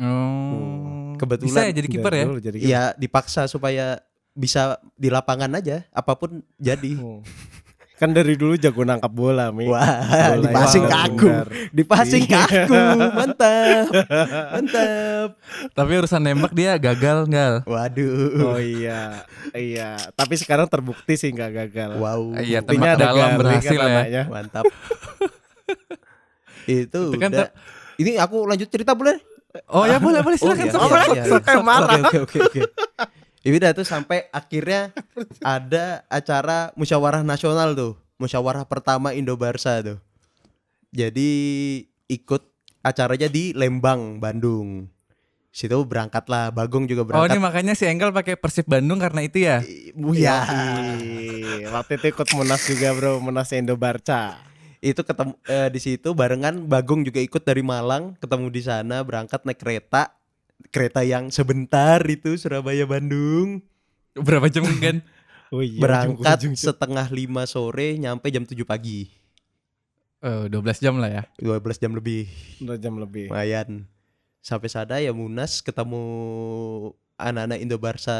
Oh. 0.00 1.12
Kebetulan 1.14 1.52
Bisa 1.52 1.68
ya 1.68 1.72
jadi 1.76 1.88
kiper 1.88 2.12
ya? 2.12 2.24
Jadi 2.40 2.58
kiper. 2.58 2.70
ya 2.72 2.82
dipaksa 2.96 3.44
supaya 3.44 4.00
bisa 4.32 4.80
di 4.96 5.12
lapangan 5.12 5.52
aja 5.52 5.84
apa 5.92 6.16
pun 6.16 6.40
jadi 6.56 6.96
Hmm. 6.96 7.20
Kan 8.02 8.10
dari 8.10 8.34
dulu 8.34 8.58
jago 8.58 8.82
nangkap 8.82 9.08
bola, 9.08 9.48
Mi. 9.48 9.64
wah 9.64 9.86
Bola 10.34 10.50
dipasing 10.50 10.82
yang 10.82 10.90
ke 10.90 10.98
aku 11.06 11.28
dipasing 11.70 12.22
ke 12.24 12.34
Iya. 12.34 12.66
aku 12.66 12.74
mantap 13.18 13.84
mantap 14.50 15.28
Tapi 15.70 15.92
urusan 15.96 16.18
nembak 16.20 16.50
dia 16.50 16.74
gagal 16.76 17.18
gal. 17.26 17.62
waduh 17.62 18.42
Oh 18.44 18.58
iya, 18.58 19.22
iya. 19.52 19.94
Tapi 20.12 20.34
sekarang 20.34 20.66
terbukti 20.66 21.14
sih 21.14 21.30
nggak 21.30 21.50
gagal. 21.62 21.90
wow 21.96 22.34
Iya, 22.34 22.58
tembak 22.60 22.98
dalam 22.98 23.14
garing 23.14 23.38
berhasil 23.38 23.70
kan 23.72 23.86
ya. 23.86 23.94
anaknya. 23.94 24.22
mantap 24.26 24.64
itu 26.64 27.02
Itu 27.06 27.16
kan 27.16 27.30
udah 27.30 27.48
ini 27.96 28.18
aku 28.18 28.36
lanjut 28.44 28.66
cerita 28.66 28.92
boleh 28.92 29.14
Oh 29.68 29.84
ya 29.84 30.00
boleh 30.00 30.20
boleh 30.20 30.34
silakan. 30.34 30.58
iya, 30.58 30.72
sok, 30.72 30.80
iya, 30.80 31.22
sok, 31.28 31.42
iya, 31.44 31.52
iya. 31.52 31.60
marah. 31.62 32.00
Oke 32.00 32.18
oke 32.18 32.38
oke 32.40 32.60
oke. 33.42 33.48
Ini 33.50 33.58
udah 33.58 33.74
tuh 33.74 33.82
sampai 33.82 34.30
akhirnya 34.30 34.94
ada 35.42 36.06
acara 36.06 36.70
musyawarah 36.78 37.26
nasional 37.26 37.74
tuh, 37.74 37.92
musyawarah 38.16 38.62
pertama 38.64 39.10
Indo 39.10 39.34
Barca 39.34 39.82
tuh. 39.82 39.98
Jadi 40.94 41.30
ikut 42.06 42.42
acaranya 42.84 43.26
di 43.26 43.50
Lembang, 43.56 44.20
Bandung. 44.20 44.86
Situ 45.52 45.76
berangkat 45.84 46.24
lah, 46.32 46.48
Bagong 46.48 46.88
juga 46.88 47.04
Oh 47.04 47.28
ini 47.28 47.36
berangkat. 47.36 47.40
makanya 47.44 47.74
si 47.76 47.84
Engkel 47.84 48.08
pakai 48.08 48.40
Persib 48.40 48.64
Bandung 48.64 48.96
karena 48.96 49.20
itu 49.20 49.44
ya. 49.44 49.60
Oh, 50.00 50.16
ya. 50.16 50.48
Ih, 50.48 51.68
Waktu 51.68 52.00
itu 52.00 52.08
ikut 52.08 52.24
Munas 52.32 52.64
juga, 52.64 52.96
Bro. 52.96 53.20
Munas 53.20 53.52
Indo 53.52 53.76
Barca. 53.76 54.40
itu 54.82 54.98
ketemu 55.06 55.38
eh, 55.46 55.70
di 55.70 55.78
situ 55.78 56.10
barengan 56.10 56.66
Bagong 56.66 57.06
juga 57.06 57.22
ikut 57.22 57.46
dari 57.46 57.62
Malang, 57.62 58.18
ketemu 58.18 58.50
di 58.50 58.62
sana, 58.66 59.04
berangkat 59.06 59.44
naik 59.46 59.60
kereta. 59.60 60.10
Kereta 60.70 61.02
yang 61.02 61.28
sebentar 61.28 61.98
itu 62.04 62.36
Surabaya 62.36 62.84
Bandung. 62.84 63.64
Berapa 64.12 64.46
jam 64.46 64.68
kan? 64.78 65.00
Oh 65.52 65.60
iya, 65.60 65.84
berangkat 65.84 66.48
ujung-ujung. 66.48 66.56
setengah 66.56 67.12
lima 67.12 67.44
sore 67.44 68.00
nyampe 68.00 68.32
jam 68.32 68.40
7 68.40 68.56
pagi 68.64 69.12
Oh, 70.24 70.48
12 70.48 70.80
jam 70.80 70.96
lah 70.96 71.12
ya. 71.12 71.22
12 71.36 71.60
jam 71.76 71.92
lebih 71.92 72.24
Dua 72.56 72.80
jam 72.80 72.96
lebih. 72.96 73.28
lumayan 73.28 73.84
sampai 74.40 74.72
sana 74.72 74.96
ya 74.96 75.12
Munas 75.12 75.60
ketemu 75.60 76.00
anak-anak 77.14 77.58
Indo 77.60 77.76
Barca 77.76 78.16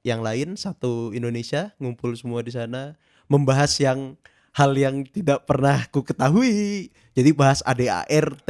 yang 0.00 0.24
lain 0.24 0.56
satu 0.56 1.12
Indonesia 1.12 1.76
ngumpul 1.76 2.16
semua 2.16 2.40
di 2.40 2.50
sana 2.50 2.96
membahas 3.28 3.76
yang 3.76 4.16
hal 4.50 4.72
yang 4.72 5.04
tidak 5.04 5.44
pernah 5.44 5.84
ku 5.86 6.00
ketahui 6.00 6.88
jadi 7.12 7.30
bahas 7.30 7.60
ADART 7.60 8.48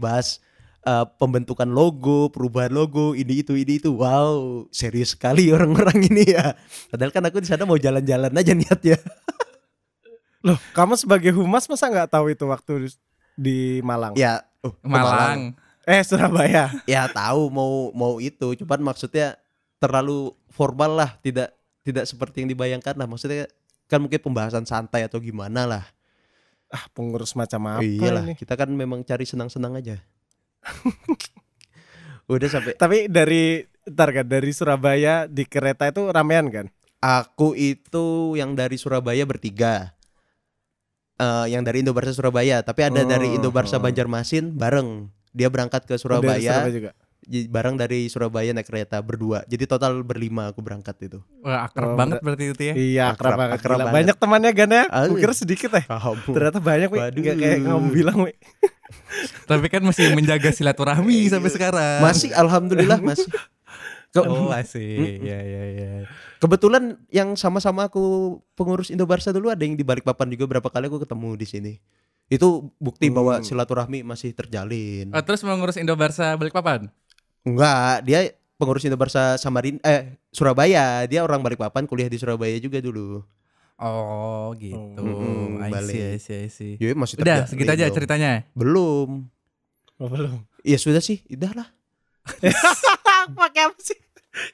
bahas 0.00 0.40
eh, 0.86 1.06
pembentukan 1.18 1.66
logo 1.66 2.30
perubahan 2.30 2.70
logo 2.70 3.12
ini 3.12 3.42
itu 3.42 3.58
ini 3.58 3.82
itu 3.82 3.90
wow 3.90 4.64
serius 4.70 5.18
sekali 5.18 5.50
orang-orang 5.54 6.06
ini 6.06 6.32
ya 6.32 6.54
padahal 6.88 7.10
kan 7.10 7.26
aku 7.26 7.42
di 7.42 7.48
sana 7.50 7.66
mau 7.66 7.76
jalan-jalan 7.76 8.30
aja 8.30 8.52
niatnya 8.54 8.96
Loh, 10.46 10.62
kamu 10.78 10.94
sebagai 10.94 11.34
humas 11.34 11.66
masa 11.66 11.90
nggak 11.90 12.06
tahu 12.06 12.30
itu 12.30 12.46
waktu 12.46 12.94
di 13.34 13.82
Malang? 13.82 14.14
ya 14.14 14.46
oh, 14.62 14.70
ke 14.78 14.86
Malang. 14.86 15.58
Eh, 15.82 16.02
Surabaya. 16.06 16.70
ya 16.86 17.10
tahu 17.10 17.50
mau 17.50 17.90
mau 17.90 18.22
itu 18.22 18.54
cuman 18.62 18.78
maksudnya 18.94 19.34
terlalu 19.82 20.30
formal 20.54 20.94
lah 21.02 21.10
tidak 21.18 21.50
tidak 21.82 22.06
seperti 22.06 22.42
yang 22.46 22.50
dibayangkan 22.54 22.94
lah 22.94 23.06
maksudnya 23.10 23.50
kan 23.90 23.98
mungkin 24.02 24.18
pembahasan 24.22 24.66
santai 24.66 25.06
atau 25.06 25.18
gimana 25.18 25.66
lah 25.66 25.84
Ah, 26.66 26.82
pengurus 26.90 27.38
macam 27.38 27.62
apa 27.78 27.86
iyalah 27.86 28.26
ini? 28.26 28.34
kita 28.34 28.58
kan 28.58 28.66
memang 28.66 29.06
cari 29.06 29.22
senang-senang 29.22 29.78
aja 29.78 30.02
udah 32.26 32.48
sampai 32.48 32.74
Tapi 32.74 33.06
dari 33.06 33.62
ntar 33.86 34.10
kan 34.10 34.24
dari 34.24 34.50
Surabaya 34.50 35.24
di 35.24 35.42
kereta 35.42 35.86
itu 35.86 36.06
ramean 36.06 36.48
kan? 36.48 36.66
aku 36.98 37.52
itu 37.52 38.06
yang 38.34 38.52
dari 38.52 38.74
Surabaya 38.74 39.22
bertiga 39.22 39.92
Eh 41.14 41.46
yang 41.48 41.62
dari 41.62 41.80
Indo 41.80 41.90
Barca 41.90 42.10
Surabaya 42.10 42.60
tapi 42.60 42.82
ada 42.82 43.00
dari 43.00 43.32
Indo 43.32 43.48
Barca 43.48 43.76
Oh. 43.76 43.80
Banjarmasin 43.80 44.52
bareng 44.52 45.08
dia 45.30 45.46
berangkat 45.46 45.84
ke 45.84 45.94
Oh, 45.94 45.96
dari 45.96 46.02
Surabaya 46.02 46.52
Surabaya 46.52 46.72
juga. 46.72 46.90
bareng 47.26 47.74
dari 47.74 48.00
Surabaya 48.06 48.50
naik 48.50 48.66
kereta 48.66 48.98
berdua 48.98 49.40
jadi 49.44 49.64
total 49.64 50.02
berlima 50.02 50.46
aku 50.46 50.60
berangkat 50.60 50.96
itu 51.02 51.18
Wah, 51.40 51.64
akrab 51.64 51.88
Oh, 51.88 51.96
banget 51.96 52.20
berarti 52.20 52.44
itu 52.48 52.62
ya. 52.64 52.74
Iya, 52.74 53.02
akrab, 53.08 53.16
Akrab- 53.16 53.38
banget. 53.38 53.56
akrab 53.56 53.70
Gila. 53.70 53.82
banget. 53.82 53.96
Banyak 53.96 54.16
temannya 54.18 54.50
Gan 54.52 54.70
ya? 54.70 54.84
Gue 55.06 55.18
kira 55.18 55.32
sedikit 55.32 55.70
ya. 55.70 55.82
kamu 55.86 56.20
Ternyata 56.28 56.58
banyak, 56.60 56.88
Wi. 56.88 56.98
Waduh. 56.98 57.20
Nggak 57.22 57.36
kayak 57.36 57.58
kamu 57.62 57.86
bilang, 57.88 58.18
Wi. 58.20 58.32
Tapi 59.44 59.66
kan 59.66 59.82
masih 59.82 60.12
menjaga 60.12 60.50
silaturahmi 60.50 61.26
sampai 61.26 61.50
sekarang. 61.50 62.00
Masih 62.02 62.30
alhamdulillah 62.32 62.98
masih. 63.00 63.26
Ke- 64.10 64.22
Oh 64.22 64.48
masih. 64.48 65.20
Ya 65.20 65.38
ya 65.38 65.64
ya. 65.70 65.90
Kebetulan 66.36 66.96
yang 67.08 67.34
sama-sama 67.34 67.86
aku 67.86 68.36
pengurus 68.54 68.88
Indo 68.88 69.04
Barca 69.04 69.28
dulu 69.28 69.48
ada 69.48 69.60
yang 69.60 69.74
di 69.74 69.84
Balikpapan 69.84 70.30
juga 70.30 70.46
berapa 70.48 70.68
kali 70.68 70.86
aku 70.86 71.02
ketemu 71.02 71.30
di 71.34 71.46
sini. 71.46 71.72
Itu 72.26 72.74
bukti 72.76 73.06
bahwa 73.06 73.38
Hmm. 73.38 73.44
silaturahmi 73.44 74.02
masih 74.02 74.32
terjalin. 74.32 75.12
Oh, 75.12 75.22
terus 75.22 75.42
mengurus 75.42 75.76
Indo 75.76 75.94
Barca 75.94 76.34
Balikpapan? 76.34 76.88
Enggak, 77.42 78.02
dia 78.02 78.20
pengurus 78.56 78.82
Indo 78.82 78.96
Barca 78.96 79.36
Samarin 79.36 79.78
eh 79.80 80.18
Surabaya. 80.30 81.04
Dia 81.04 81.22
orang 81.22 81.38
Balikpapan, 81.38 81.84
kuliah 81.84 82.08
di 82.08 82.16
Surabaya 82.16 82.56
juga 82.56 82.80
dulu. 82.80 83.22
Oh 83.76 84.56
gitu. 84.56 84.96
Mm-mm, 84.96 85.60
I 85.60 85.68
see, 85.68 85.72
balik. 85.72 85.94
I 85.96 86.18
see, 86.20 86.36
I 86.36 86.48
see. 86.48 86.72
Ya 86.80 86.96
masih 86.96 87.20
Udah 87.20 87.44
segitu 87.44 87.68
aja 87.68 87.84
dong. 87.88 87.96
ceritanya. 88.00 88.48
Belum. 88.56 89.28
Oh, 90.00 90.08
belum. 90.08 90.40
Ya 90.64 90.80
sudah 90.80 91.04
sih, 91.04 91.20
udah 91.28 91.52
lah. 91.52 91.68
Pakai 93.36 93.68
apa 93.68 93.78
sih? 93.80 93.98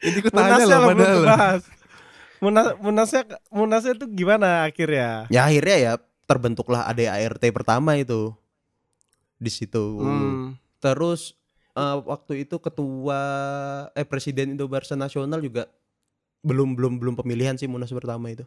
Ini 0.02 0.18
ku 0.22 0.28
Munasnya 0.34 0.66
lo 0.66 0.90
belum 0.90 0.98
dibahas. 1.22 1.62
Munas, 2.42 2.66
munasnya 2.82 3.22
munasnya 3.54 3.94
tuh 3.94 4.10
gimana 4.10 4.66
akhirnya? 4.66 5.30
Ya 5.30 5.46
akhirnya 5.46 5.76
ya 5.78 5.92
terbentuklah 6.26 6.86
ADART 6.90 7.42
pertama 7.54 7.94
itu 7.94 8.34
di 9.38 9.50
situ. 9.50 10.02
Hmm. 10.02 10.58
Terus 10.82 11.38
eh, 11.74 11.96
waktu 12.02 12.42
itu 12.42 12.58
ketua 12.58 13.20
eh 13.94 14.06
presiden 14.06 14.58
Indo 14.58 14.66
Barca 14.66 14.98
Nasional 14.98 15.38
juga 15.38 15.70
belum 16.42 16.74
belum 16.74 16.98
belum 16.98 17.14
pemilihan 17.14 17.54
sih 17.54 17.70
Munas 17.70 17.94
pertama 17.94 18.30
itu. 18.30 18.42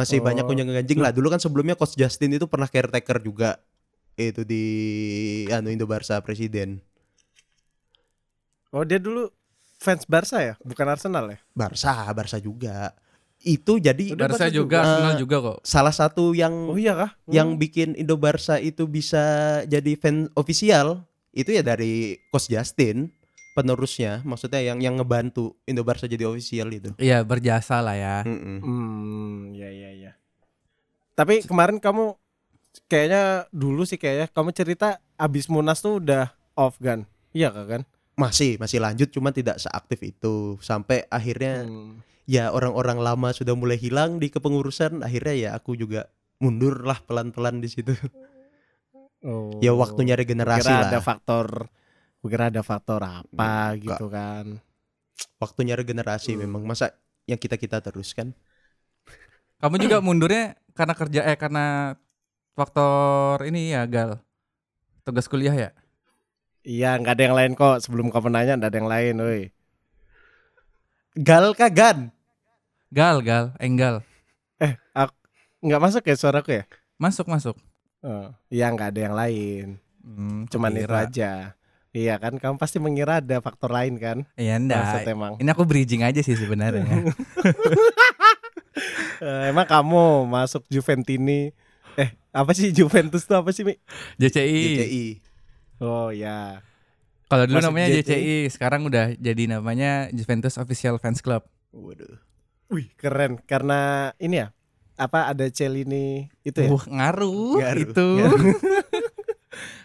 Masih 0.00 0.18
Oh. 0.18 0.24
banyak 0.24 0.42
kunjung 0.42 0.66
ganjing 0.66 0.98
lah. 0.98 1.12
Dulu 1.12 1.28
kan 1.28 1.36
sebelumnya 1.36 1.74
Coach 1.74 1.94
Justin 1.94 2.32
itu 2.32 2.46
pernah 2.46 2.64
caretaker 2.64 3.20
juga 3.20 3.60
itu 4.16 4.40
di 4.42 4.64
anu 5.48 5.68
Indo 5.68 5.84
Barca 5.84 6.16
presiden. 6.18 6.80
Oh 8.70 8.80
dia 8.82 8.96
dulu 8.96 9.28
fans 9.76 10.04
Barca 10.04 10.38
ya, 10.38 10.54
bukan 10.60 10.86
Arsenal 10.86 11.26
ya? 11.28 11.38
Barca, 11.52 12.06
Barca 12.10 12.38
juga. 12.38 12.94
Itu 13.38 13.76
jadi 13.76 14.12
Udah 14.12 14.28
Barca 14.28 14.46
juga, 14.46 14.52
juga. 14.52 14.78
Arsenal 14.78 15.12
Eh, 15.12 15.18
juga 15.18 15.36
kok. 15.40 15.58
salah 15.64 15.90
satu 15.90 16.32
yang 16.32 16.52
Oh 16.68 16.76
iya 16.76 16.92
kah? 16.94 17.10
yang 17.26 17.56
bikin 17.56 17.96
Indo 17.96 18.14
Barca 18.14 18.56
itu 18.56 18.84
bisa 18.84 19.20
jadi 19.64 19.96
fan 19.96 20.28
official 20.34 21.02
itu 21.32 21.48
ya 21.50 21.60
dari 21.60 22.20
Coach 22.28 22.48
Justin 22.48 23.08
penerusnya 23.50 24.22
maksudnya 24.22 24.62
yang 24.62 24.78
yang 24.78 24.94
ngebantu 24.94 25.58
Indo 25.64 25.82
Barca 25.82 26.06
jadi 26.06 26.24
official 26.24 26.70
itu. 26.70 26.90
Iya 26.96 27.20
berjasa 27.22 27.80
lah 27.80 27.94
ya. 27.94 28.16
Hmm, 28.24 29.50
ya 29.52 29.68
ya 29.68 29.90
ya. 29.92 30.12
Tapi 31.12 31.42
kemarin 31.42 31.76
kamu 31.76 32.14
kayaknya 32.86 33.50
dulu 33.50 33.82
sih 33.82 33.98
kayaknya 33.98 34.30
kamu 34.30 34.50
cerita 34.50 34.88
abis 35.14 35.46
Munas 35.46 35.78
tuh 35.78 35.98
udah 35.98 36.30
off 36.54 36.78
kan? 36.78 37.04
Iya 37.30 37.50
kah 37.50 37.66
kan? 37.66 37.82
Masih 38.14 38.56
masih 38.56 38.78
lanjut 38.78 39.08
cuma 39.08 39.30
tidak 39.30 39.56
seaktif 39.56 39.98
itu 40.00 40.56
sampai 40.60 41.04
akhirnya 41.08 41.64
Hmm. 41.64 42.00
ya 42.24 42.48
orang-orang 42.48 42.96
lama 42.96 43.32
sudah 43.32 43.52
mulai 43.52 43.74
hilang 43.74 44.16
di 44.16 44.28
kepengurusan 44.28 45.02
akhirnya 45.02 45.34
ya 45.34 45.50
aku 45.52 45.74
juga 45.74 46.06
mundur 46.38 46.86
lah 46.86 47.02
pelan-pelan 47.02 47.58
di 47.58 47.68
situ. 47.68 47.92
Oh. 49.20 49.52
ya 49.60 49.76
waktunya 49.76 50.16
regenerasi 50.16 50.64
Kira 50.64 50.80
lah. 50.80 50.88
ada 50.88 51.00
faktor 51.02 51.68
kira 52.26 52.52
ada 52.52 52.60
faktor 52.60 53.00
apa 53.00 53.72
Enggak. 53.72 53.96
gitu 53.96 54.06
kan. 54.08 54.46
Waktunya 55.38 55.76
regenerasi 55.76 56.36
Hmm. 56.36 56.44
memang 56.44 56.62
masa 56.64 56.92
yang 57.24 57.38
kita-kita 57.38 57.80
terus 57.80 58.12
kan. 58.12 58.32
Kamu 59.60 59.76
juga 59.78 60.00
mundurnya 60.04 60.56
karena 60.72 60.94
kerja 60.96 61.20
eh 61.24 61.36
karena 61.36 61.96
faktor 62.52 63.44
ini 63.44 63.72
ya 63.72 63.84
Gal. 63.86 64.20
Tugas 65.00 65.24
kuliah 65.26 65.54
ya. 65.54 65.70
Iya, 66.60 67.00
nggak 67.00 67.14
ada 67.16 67.24
yang 67.24 67.36
lain 67.36 67.52
kok. 67.56 67.80
Sebelum 67.80 68.12
kamu 68.12 68.28
nanya, 68.28 68.52
nggak 68.60 68.68
ada 68.68 68.78
yang 68.84 68.90
lain, 68.92 69.14
woi. 69.16 69.42
Gal 71.16 71.56
kagan. 71.56 72.12
Gal, 72.92 73.24
gal, 73.24 73.56
enggal. 73.56 74.04
Eh, 74.60 74.76
aku 74.92 75.14
nggak 75.64 75.80
masuk 75.80 76.02
ya 76.04 76.16
suaraku 76.20 76.50
ya? 76.60 76.64
Masuk, 77.00 77.26
masuk. 77.32 77.56
Oh, 78.04 78.28
iya, 78.52 78.68
nggak 78.68 78.92
ada 78.92 79.00
yang 79.00 79.16
lain. 79.16 79.66
Hmm, 80.04 80.44
Cuman 80.52 80.72
itu 80.76 80.84
kukira. 80.84 81.00
aja. 81.08 81.32
Iya 81.90 82.22
kan, 82.22 82.38
kamu 82.38 82.54
pasti 82.54 82.78
mengira 82.78 83.18
ada 83.18 83.42
faktor 83.42 83.74
lain 83.74 83.98
kan? 83.98 84.22
Iya 84.38 84.62
Maksud 84.62 85.02
enggak. 85.02 85.10
emang. 85.10 85.32
Ini 85.42 85.50
aku 85.50 85.66
bridging 85.66 86.06
aja 86.06 86.22
sih 86.22 86.38
sebenarnya. 86.38 86.86
Eh, 89.20 89.52
emang 89.52 89.68
kamu 89.68 90.24
masuk 90.24 90.64
Juventini. 90.72 91.52
Eh, 92.00 92.16
apa 92.32 92.56
sih 92.56 92.72
Juventus 92.72 93.28
tuh 93.28 93.36
apa 93.36 93.52
sih, 93.52 93.68
Mi? 93.68 93.76
JCI. 94.16 94.56
JCI. 94.64 95.04
Oh 95.84 96.08
ya. 96.08 96.64
Kalau 97.28 97.44
dulu 97.44 97.60
Masuk 97.60 97.68
namanya 97.68 97.88
JCI. 97.92 98.00
JCI, 98.00 98.36
sekarang 98.48 98.88
udah 98.88 99.12
jadi 99.20 99.44
namanya 99.44 100.08
Juventus 100.16 100.56
Official 100.56 100.96
Fans 100.96 101.20
Club. 101.20 101.44
Waduh. 101.76 102.16
Wih, 102.72 102.88
keren. 102.96 103.36
Karena 103.44 104.10
ini 104.16 104.40
ya, 104.40 104.56
apa 104.96 105.28
ada 105.28 105.44
Celini 105.52 106.32
itu 106.40 106.56
ya? 106.64 106.70
Wah, 106.72 106.84
ngaruh, 106.88 107.60
Ngaruh, 107.60 107.82
itu. 107.92 108.08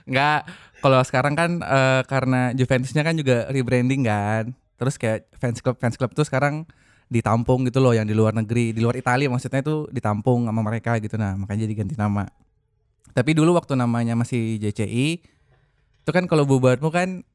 Enggak, 0.08 0.48
kalau 0.86 1.02
sekarang 1.02 1.34
kan 1.34 1.52
eh, 1.66 2.02
karena 2.06 2.54
Juventusnya 2.54 3.02
kan 3.02 3.18
juga 3.18 3.50
rebranding 3.50 4.06
kan. 4.06 4.54
Terus 4.78 5.02
kayak 5.02 5.26
fans 5.42 5.58
club 5.58 5.82
fans 5.82 5.98
club 5.98 6.14
tuh 6.14 6.22
sekarang 6.22 6.70
ditampung 7.10 7.66
gitu 7.66 7.82
loh 7.82 7.98
yang 7.98 8.06
di 8.06 8.14
luar 8.14 8.38
negeri, 8.38 8.70
di 8.70 8.86
luar 8.86 8.94
Italia 8.94 9.26
maksudnya 9.26 9.66
itu 9.66 9.90
ditampung 9.90 10.46
sama 10.46 10.62
mereka 10.62 11.02
gitu 11.02 11.18
nah, 11.18 11.34
makanya 11.34 11.66
jadi 11.66 11.74
ganti 11.82 11.96
nama. 11.98 12.30
Tapi 13.18 13.34
dulu 13.34 13.58
waktu 13.58 13.74
namanya 13.74 14.14
masih 14.14 14.62
JCI 14.62 15.08
itu 16.06 16.12
kan 16.14 16.30
kalau 16.30 16.46
bubarmu 16.46 16.94
kan 16.94 17.26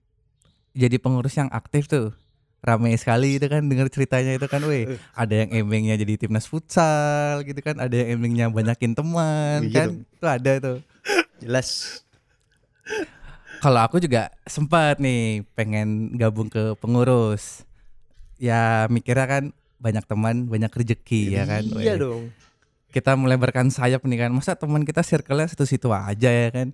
jadi 0.71 1.03
pengurus 1.03 1.35
yang 1.35 1.51
aktif 1.51 1.91
tuh. 1.91 2.15
Rame 2.61 2.93
sekali 2.95 3.41
itu 3.41 3.49
kan 3.49 3.65
dengar 3.65 3.89
ceritanya 3.89 4.37
itu 4.37 4.45
kan 4.45 4.61
weh 4.69 4.85
ada 5.17 5.33
yang 5.33 5.49
emengnya 5.49 5.97
jadi 5.97 6.21
timnas 6.21 6.45
futsal 6.45 7.41
gitu 7.41 7.57
kan 7.65 7.81
ada 7.81 7.97
yang 7.97 8.21
emengnya 8.21 8.53
banyakin 8.53 8.93
teman 8.93 9.65
Iya 9.65 9.73
kan 9.73 9.89
dong. 9.89 10.05
itu 10.05 10.27
ada 10.29 10.53
tuh 10.61 10.79
Jelas. 11.41 11.69
Kalau 13.61 13.81
aku 13.81 14.01
juga 14.01 14.33
sempat 14.45 14.97
nih 14.99 15.45
pengen 15.53 16.17
gabung 16.17 16.49
ke 16.49 16.75
pengurus. 16.77 17.63
Ya 18.41 18.89
mikirnya 18.89 19.29
kan 19.29 19.45
banyak 19.77 20.05
teman 20.05 20.49
banyak 20.49 20.73
rezeki 20.73 21.37
ya 21.37 21.45
kan? 21.45 21.63
Iya 21.77 21.95
Weh, 21.95 21.99
dong. 22.01 22.23
kita 22.91 23.15
melebarkan 23.15 23.69
sayap 23.69 24.01
nih 24.03 24.19
kan. 24.19 24.31
Masa 24.33 24.57
teman 24.57 24.83
kita 24.83 25.05
circle-nya 25.05 25.47
situ-situ 25.47 25.93
aja 25.93 26.31
ya 26.33 26.49
kan? 26.49 26.73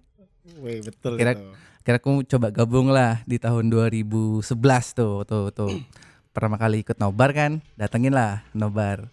Wih, 0.62 0.79
betul 0.81 1.18
Kira- 1.18 1.35
itu. 1.35 1.42
kira 1.83 1.99
aku 1.99 2.22
coba 2.25 2.51
gabung 2.51 2.90
lah 2.90 3.22
di 3.27 3.37
tahun 3.37 3.66
2011 3.66 4.46
tuh 4.94 5.27
tuh 5.27 5.51
tuh. 5.51 5.70
Pertama 6.31 6.55
kali 6.55 6.83
ikut 6.83 6.96
nobar 6.96 7.31
kan? 7.31 7.59
Datengin 7.75 8.14
lah 8.14 8.46
nobar. 8.53 9.11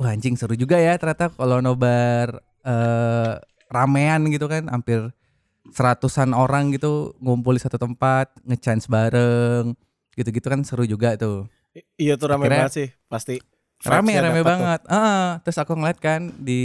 Wah 0.00 0.16
anjing 0.16 0.32
seru 0.32 0.56
juga 0.56 0.80
ya 0.80 0.96
ternyata 0.96 1.28
kalau 1.28 1.60
nobar 1.60 2.40
eh, 2.64 3.32
ramean 3.68 4.24
gitu 4.28 4.48
kan 4.48 4.64
hampir 4.68 5.12
seratusan 5.66 6.32
orang 6.32 6.70
gitu 6.70 7.12
ngumpul 7.18 7.52
di 7.52 7.60
satu 7.60 7.76
tempat 7.76 8.32
ngechance 8.42 8.86
bareng 8.86 9.76
gitu-gitu 10.12 10.46
kan 10.46 10.60
seru 10.60 10.82
juga 10.82 11.14
tuh 11.14 11.46
I- 11.70 11.86
Iya 12.00 12.14
tuh 12.16 12.26
rame 12.28 12.44
Akhirnya- 12.44 12.66
banget 12.66 12.74
sih, 12.74 12.88
pasti. 13.06 13.36
rame 13.80 14.12
rame 14.12 14.36
tuh. 14.36 14.46
banget 14.46 14.80
ah 14.86 15.40
terus 15.40 15.56
aku 15.56 15.72
ngeliat 15.72 15.96
kan 15.98 16.34
di 16.36 16.60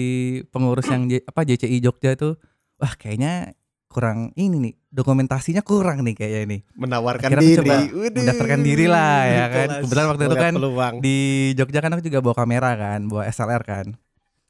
pengurus 0.46 0.84
yang 0.86 1.06
J- 1.06 1.24
apa 1.24 1.44
JCI 1.44 1.80
Jogja 1.80 2.12
tuh 2.14 2.36
wah 2.76 2.92
kayaknya 2.92 3.56
kurang 3.88 4.36
ini 4.36 4.60
nih 4.60 4.74
dokumentasinya 4.90 5.62
kurang 5.62 6.04
nih 6.04 6.12
kayaknya 6.14 6.42
ini 6.44 6.58
Menawarkan 6.76 7.32
Akhirnya 7.32 7.46
diri. 7.46 7.60
coba 7.62 7.76
mendaftarkan 8.12 8.60
diri 8.60 8.86
lah 8.86 9.20
ya 9.26 9.46
kan 9.48 9.68
kebetulan 9.80 10.06
waktu 10.10 10.24
itu 10.26 10.36
kan 10.38 10.54
peluang. 10.54 10.94
di 11.00 11.18
Jogja 11.54 11.80
kan 11.80 11.92
aku 11.94 12.04
juga 12.04 12.20
bawa 12.20 12.36
kamera 12.36 12.72
kan 12.74 13.00
bawa 13.06 13.24
SLR 13.26 13.64
kan 13.64 13.86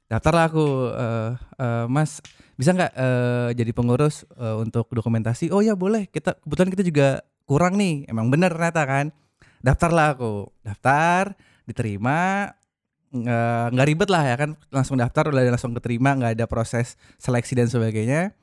daftar 0.05 0.33
lah 0.33 0.45
aku 0.47 0.65
eh, 0.91 1.29
eh, 1.59 1.85
mas 1.85 2.17
bisa 2.55 2.71
nggak 2.71 2.91
eh, 2.95 3.49
jadi 3.55 3.71
pengurus 3.75 4.23
eh, 4.35 4.55
untuk 4.59 4.87
dokumentasi? 4.91 5.51
Oh 5.51 5.59
ya 5.59 5.75
boleh. 5.75 6.07
Kita 6.07 6.39
kebetulan 6.39 6.71
kita 6.71 6.83
juga 6.83 7.07
kurang 7.43 7.75
nih. 7.75 8.07
Emang 8.07 8.31
bener 8.31 8.51
ternyata 8.51 8.83
kan? 8.87 9.11
Daftar 9.59 9.91
lah 9.91 10.07
aku. 10.15 10.47
Daftar 10.63 11.35
diterima 11.65 12.51
nggak 13.15 13.87
ribet 13.87 14.09
lah 14.11 14.23
ya 14.27 14.35
kan? 14.35 14.49
Langsung 14.71 14.99
daftar 14.99 15.31
udah 15.31 15.47
langsung 15.47 15.71
keterima 15.71 16.11
nggak 16.19 16.35
ada 16.35 16.45
proses 16.51 16.99
seleksi 17.15 17.55
dan 17.55 17.71
sebagainya. 17.71 18.35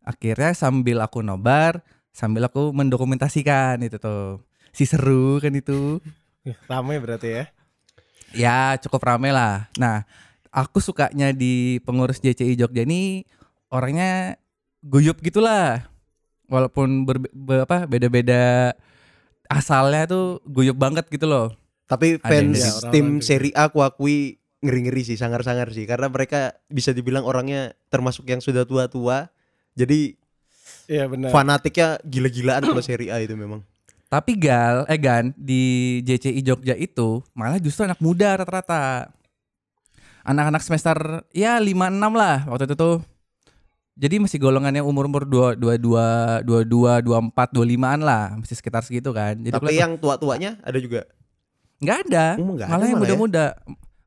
Akhirnya 0.00 0.56
sambil 0.56 1.04
aku 1.04 1.20
nobar 1.20 1.84
sambil 2.10 2.46
aku 2.50 2.74
mendokumentasikan 2.74 3.80
itu 3.80 3.96
tuh. 3.96 4.42
Si 4.70 4.86
seru 4.86 5.38
kan 5.42 5.54
itu. 5.54 5.98
Rame 6.70 6.96
berarti 7.00 7.28
ya. 7.28 7.44
ya 8.30 8.58
cukup 8.78 9.02
rame 9.02 9.34
lah. 9.34 9.66
Nah 9.76 10.06
aku 10.50 10.78
sukanya 10.78 11.30
di 11.30 11.78
pengurus 11.82 12.18
JCI 12.18 12.54
Jogja 12.54 12.82
ini 12.82 13.22
orangnya 13.70 14.36
guyup 14.82 15.22
gitulah 15.22 15.86
walaupun 16.46 17.06
berbe- 17.06 17.30
be- 17.30 17.62
apa 17.62 17.86
beda-beda 17.86 18.74
asalnya 19.46 20.06
tuh 20.06 20.42
guyup 20.46 20.74
banget 20.74 21.06
gitu 21.06 21.26
loh 21.26 21.54
Tapi 21.86 22.22
fans 22.22 22.54
Ya, 22.54 22.70
tim 22.94 23.18
Serie 23.18 23.50
A 23.58 23.66
aku 23.66 23.82
akui 23.82 24.38
ngeri-ngeri 24.62 25.02
sih, 25.02 25.18
sangar-sangar 25.18 25.74
sih 25.74 25.90
karena 25.90 26.06
mereka 26.06 26.54
bisa 26.70 26.94
dibilang 26.94 27.26
orangnya 27.26 27.74
termasuk 27.90 28.30
yang 28.30 28.38
sudah 28.38 28.62
tua-tua. 28.62 29.26
Jadi 29.74 30.14
Iya 30.86 31.10
benar. 31.10 31.34
Fanatiknya 31.34 31.98
gila-gilaan 32.02 32.62
kalau 32.62 32.78
Serie 32.78 33.10
A 33.10 33.18
itu 33.18 33.34
memang. 33.34 33.66
Tapi 34.06 34.38
Gal, 34.38 34.86
eh 34.86 34.98
Gan, 34.98 35.34
di 35.34 35.62
JCI 36.02 36.42
Jogja 36.42 36.74
itu 36.74 37.22
malah 37.30 37.58
justru 37.58 37.86
anak 37.86 37.98
muda 37.98 38.38
rata-rata. 38.38 39.10
Anak-anak 40.22 40.62
semester 40.62 40.96
ya 41.32 41.56
5 41.56 41.66
6 41.72 42.00
lah 42.12 42.44
waktu 42.46 42.64
itu 42.68 42.76
tuh. 42.76 42.96
Jadi 44.00 44.16
masih 44.16 44.40
golongannya 44.40 44.80
umur-umur 44.80 45.28
2 45.28 45.60
22 45.60 46.48
22 46.48 47.04
24 47.04 47.52
25-an 47.52 48.00
lah, 48.00 48.32
masih 48.40 48.56
sekitar 48.56 48.80
segitu 48.80 49.12
kan. 49.12 49.36
Jadi 49.36 49.52
Tapi 49.52 49.76
yang 49.76 50.00
tua-tuanya 50.00 50.56
ada 50.64 50.78
juga. 50.80 51.04
nggak 51.80 51.98
ada. 52.08 52.26
Oh, 52.40 52.56
nggak 52.56 52.68
ada 52.68 52.72
malah 52.76 52.86
yang 52.88 52.96
malah 52.96 53.08
ya? 53.08 53.12
muda-muda. 53.16 53.44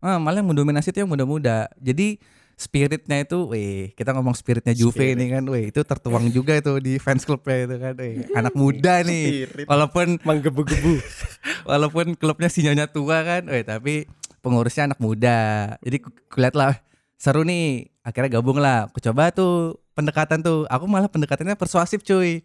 Ah, 0.02 0.18
malah 0.18 0.38
yang 0.42 0.50
mendominasi 0.50 0.90
itu 0.90 1.00
yang 1.06 1.10
muda-muda. 1.10 1.70
Jadi 1.78 2.18
spiritnya 2.54 3.22
itu, 3.22 3.50
weh, 3.50 3.94
kita 3.94 4.14
ngomong 4.14 4.38
spiritnya 4.38 4.74
Juve 4.78 4.94
Spirit. 4.94 5.18
ini 5.18 5.26
kan, 5.30 5.44
weh, 5.50 5.74
itu 5.74 5.82
tertuang 5.82 6.30
juga 6.30 6.54
itu 6.54 6.74
di 6.78 7.02
fans 7.02 7.26
clubnya 7.26 7.66
itu 7.66 7.76
kan, 7.78 7.94
weh, 7.98 8.14
anak 8.40 8.54
muda 8.54 9.02
nih. 9.02 9.50
Spirit. 9.50 9.66
Walaupun 9.66 10.08
Menggebu-gebu. 10.22 10.94
walaupun 11.70 12.06
klubnya 12.14 12.50
sinyonya 12.50 12.86
tua 12.90 13.26
kan, 13.26 13.46
weh, 13.50 13.66
tapi 13.66 14.06
pengurusnya 14.44 14.92
anak 14.92 15.00
muda. 15.00 15.74
Jadi 15.80 15.98
ku- 16.04 16.14
kulihat 16.28 16.54
lah 16.54 16.76
seru 17.16 17.42
nih, 17.42 17.88
akhirnya 18.04 18.38
gabung 18.38 18.60
lah. 18.60 18.92
Aku 18.92 19.00
coba 19.00 19.32
tuh 19.32 19.80
pendekatan 19.96 20.44
tuh, 20.44 20.68
aku 20.68 20.86
malah 20.86 21.08
pendekatannya 21.08 21.56
persuasif 21.56 22.04
cuy. 22.04 22.44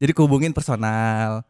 Jadi 0.00 0.12
kuhubungin 0.16 0.50
personal. 0.50 1.44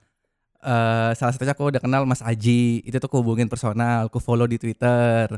Eh 0.60 1.10
salah 1.14 1.32
satunya 1.32 1.54
aku 1.54 1.70
udah 1.70 1.80
kenal 1.80 2.02
Mas 2.04 2.20
Aji, 2.20 2.82
itu 2.82 2.96
tuh 2.96 3.08
kuhubungin 3.08 3.46
personal, 3.46 4.10
aku 4.10 4.18
follow 4.18 4.44
di 4.44 4.58
Twitter. 4.58 5.28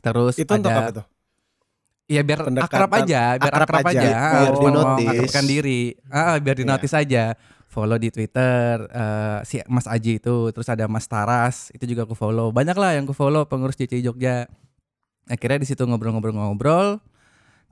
Terus 0.00 0.34
Itu 0.36 0.52
untuk 0.52 0.72
apa 0.72 0.82
ada 0.82 0.92
tuh? 1.02 1.06
Iya 2.06 2.22
biar 2.22 2.38
Pendekatan. 2.46 2.70
akrab 2.70 2.92
aja, 3.02 3.22
biar 3.34 3.50
Akrab 3.50 3.66
akrab, 3.66 3.86
aja. 3.90 3.98
aja, 3.98 4.14
Biar 4.14 4.54
Ah, 4.54 4.58
di 4.62 4.66
notice. 4.70 5.42
diri, 5.42 5.80
ah, 6.06 6.36
biar 6.38 6.54
di 6.54 6.62
Iya. 6.62 6.70
notice 6.70 6.94
aja. 6.94 7.24
Follow 7.76 8.00
di 8.00 8.08
Twitter 8.08 8.88
eh, 8.88 9.44
si 9.44 9.60
Mas 9.68 9.84
Aji 9.84 10.16
itu, 10.16 10.48
terus 10.48 10.64
ada 10.72 10.88
Mas 10.88 11.04
Taras, 11.04 11.68
itu 11.76 11.84
juga 11.84 12.08
aku 12.08 12.16
follow. 12.16 12.48
Banyak 12.48 12.72
lah 12.72 12.96
yang 12.96 13.04
aku 13.04 13.12
follow 13.12 13.44
pengurus 13.44 13.76
JCI 13.76 14.00
Jogja. 14.00 14.48
Akhirnya 15.28 15.60
di 15.60 15.68
situ 15.68 15.84
ngobrol-ngobrol-ngobrol. 15.84 17.04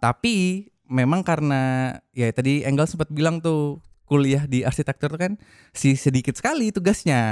Tapi 0.04 0.68
memang 0.92 1.24
karena 1.24 1.96
ya 2.12 2.28
tadi 2.36 2.60
Engel 2.68 2.84
sempat 2.84 3.08
bilang 3.08 3.40
tuh 3.40 3.80
kuliah 4.04 4.44
di 4.44 4.60
arsitektur 4.60 5.16
kan 5.16 5.40
si 5.72 5.96
sedikit 5.96 6.36
sekali 6.36 6.68
tugasnya. 6.68 7.22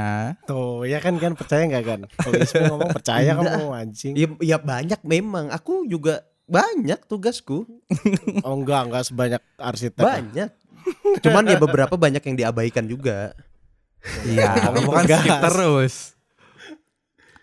Tuh, 0.48 0.88
ya 0.88 1.04
kan 1.04 1.20
kan 1.20 1.36
percaya 1.36 1.68
nggak 1.68 1.84
kan? 1.84 2.00
Kalau 2.08 2.34
Ismu 2.40 2.62
ngomong 2.72 2.90
percaya 2.96 3.36
kamu 3.36 3.68
anjing. 3.76 4.14
Ya, 4.16 4.28
ya 4.40 4.56
banyak 4.56 5.04
memang. 5.04 5.52
Aku 5.52 5.84
juga 5.84 6.24
banyak 6.48 7.04
tugasku. 7.06 7.68
Oh 8.40 8.54
enggak, 8.56 8.88
enggak 8.88 9.04
sebanyak 9.04 9.42
arsitek. 9.60 10.00
Banyak. 10.00 10.50
Cuman 11.24 11.44
ya 11.48 11.58
beberapa 11.60 11.94
banyak 11.94 12.22
yang 12.22 12.36
diabaikan 12.38 12.84
juga. 12.86 13.36
Iya, 14.26 14.50
kamu 14.58 14.90
kan 14.90 15.04
Tugas. 15.06 15.20
skip 15.22 15.36
terus. 15.38 15.94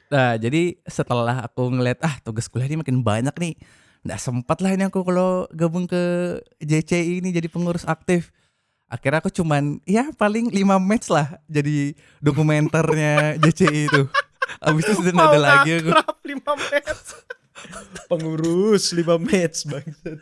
Nah, 0.09 0.35
jadi 0.41 0.75
setelah 0.89 1.45
aku 1.45 1.69
ngeliat 1.69 2.01
ah 2.01 2.17
tugas 2.25 2.49
kuliah 2.49 2.67
ini 2.67 2.81
makin 2.81 2.99
banyak 3.05 3.35
nih. 3.37 3.53
Nggak 4.03 4.19
sempat 4.19 4.57
lah 4.59 4.73
ini 4.73 4.89
aku 4.89 5.05
kalau 5.05 5.45
gabung 5.53 5.85
ke 5.85 6.35
JCI 6.59 7.21
ini 7.21 7.29
jadi 7.29 7.47
pengurus 7.47 7.85
aktif. 7.85 8.33
Akhirnya 8.89 9.21
aku 9.21 9.29
cuman 9.29 9.77
ya 9.85 10.09
paling 10.17 10.49
5 10.49 10.65
match 10.81 11.13
lah 11.13 11.37
jadi 11.45 11.93
dokumenternya 12.19 13.37
JCI 13.37 13.81
itu. 13.85 14.03
Abis 14.65 14.83
itu 14.89 14.93
sudah 14.97 15.13
ada 15.13 15.39
lagi 15.39 15.77
aku. 15.77 15.93
Akrab 15.93 16.17
5 16.25 16.41
match. 16.73 17.07
Pengurus 18.07 18.91
5 18.91 19.05
match 19.17 19.65
bangsat. 19.65 20.17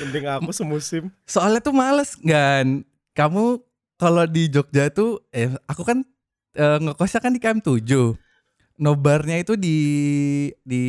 Mending 0.00 0.26
aku 0.28 0.50
semusim. 0.54 1.10
Soalnya 1.24 1.60
tuh 1.60 1.74
males 1.74 2.14
kan. 2.16 2.84
Kamu 3.12 3.58
kalau 3.96 4.24
di 4.24 4.48
Jogja 4.48 4.88
tuh 4.88 5.20
eh 5.30 5.50
aku 5.66 5.82
kan 5.82 6.00
eh, 6.54 6.78
ngekosnya 6.78 7.20
kan 7.20 7.32
di 7.34 7.40
KM7. 7.42 7.90
Nobarnya 8.80 9.36
itu 9.36 9.60
di 9.60 9.76
di 10.62 10.82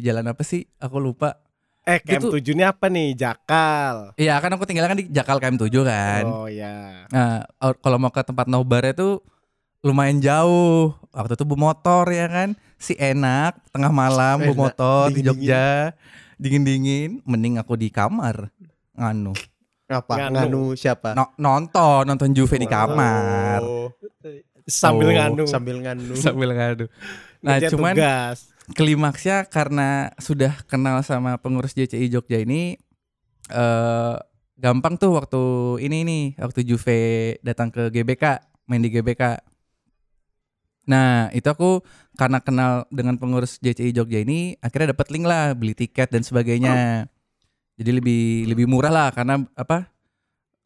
jalan 0.00 0.30
apa 0.30 0.42
sih? 0.46 0.62
Aku 0.78 1.02
lupa. 1.02 1.34
Eh, 1.82 1.98
Itu- 1.98 2.30
KM7 2.30 2.54
ini 2.54 2.62
apa 2.62 2.86
nih? 2.86 3.18
Jakal. 3.18 4.14
Iya 4.14 4.38
kan 4.38 4.54
aku 4.54 4.62
tinggal 4.70 4.86
kan 4.86 4.94
di 4.94 5.10
Jakal 5.10 5.42
KM7 5.42 5.66
kan. 5.82 6.22
Oh 6.30 6.46
ya. 6.46 7.10
Nah, 7.10 7.42
kalau 7.82 7.98
mau 7.98 8.14
ke 8.14 8.22
tempat 8.22 8.46
nobarnya 8.46 8.94
tuh 8.94 9.18
lumayan 9.82 10.22
jauh. 10.22 10.94
Waktu 11.12 11.36
itu 11.36 11.44
bu 11.44 11.54
motor 11.54 12.08
ya 12.08 12.26
kan. 12.26 12.54
Si 12.78 12.94
enak 12.94 13.58
tengah 13.70 13.92
malam 13.92 14.42
bu 14.42 14.54
motor 14.56 15.10
di. 15.10 15.20
Jogja. 15.20 15.92
Dingin-dingin, 16.38 17.22
mending 17.22 17.54
aku 17.54 17.78
di 17.78 17.86
kamar. 17.86 18.50
Nganu. 18.98 19.30
Apa? 19.86 20.26
Nganu. 20.26 20.34
Nganu, 20.34 20.62
siapa? 20.74 21.14
No- 21.14 21.30
nonton, 21.38 22.02
nonton 22.02 22.34
Juve 22.34 22.58
di 22.58 22.66
kamar. 22.66 23.62
Oh, 23.62 23.94
Sambil 24.62 25.10
Oh, 25.10 25.14
nganu. 25.14 25.44
sambil 25.46 25.78
nganu. 25.78 26.14
Sambil 26.14 26.50
ngadu. 26.54 26.86
Nah, 27.42 27.58
cuman 27.66 27.94
tugas. 27.98 28.50
klimaksnya 28.74 29.46
karena 29.46 30.10
sudah 30.18 30.54
kenal 30.66 31.02
sama 31.02 31.34
pengurus 31.38 31.74
JCI 31.74 32.06
Jogja 32.08 32.38
ini 32.38 32.78
eh 33.50 34.16
gampang 34.54 34.94
tuh 34.94 35.18
waktu 35.18 35.42
ini 35.82 36.06
nih 36.06 36.24
waktu 36.38 36.62
Juve 36.62 36.98
datang 37.42 37.74
ke 37.74 37.90
GBK 37.90 38.38
main 38.66 38.78
di 38.78 38.86
GBK 38.88 39.42
nah 40.82 41.30
itu 41.30 41.46
aku 41.46 41.80
karena 42.18 42.42
kenal 42.42 42.84
dengan 42.90 43.14
pengurus 43.16 43.62
JCI 43.62 43.94
Jogja 43.94 44.20
ini 44.20 44.58
akhirnya 44.58 44.92
dapat 44.92 45.08
link 45.14 45.24
lah 45.24 45.54
beli 45.54 45.72
tiket 45.72 46.10
dan 46.10 46.26
sebagainya 46.26 47.06
jadi 47.78 47.90
lebih 48.02 48.50
lebih 48.50 48.66
murah 48.66 48.90
lah 48.90 49.08
karena 49.14 49.40
apa 49.54 49.86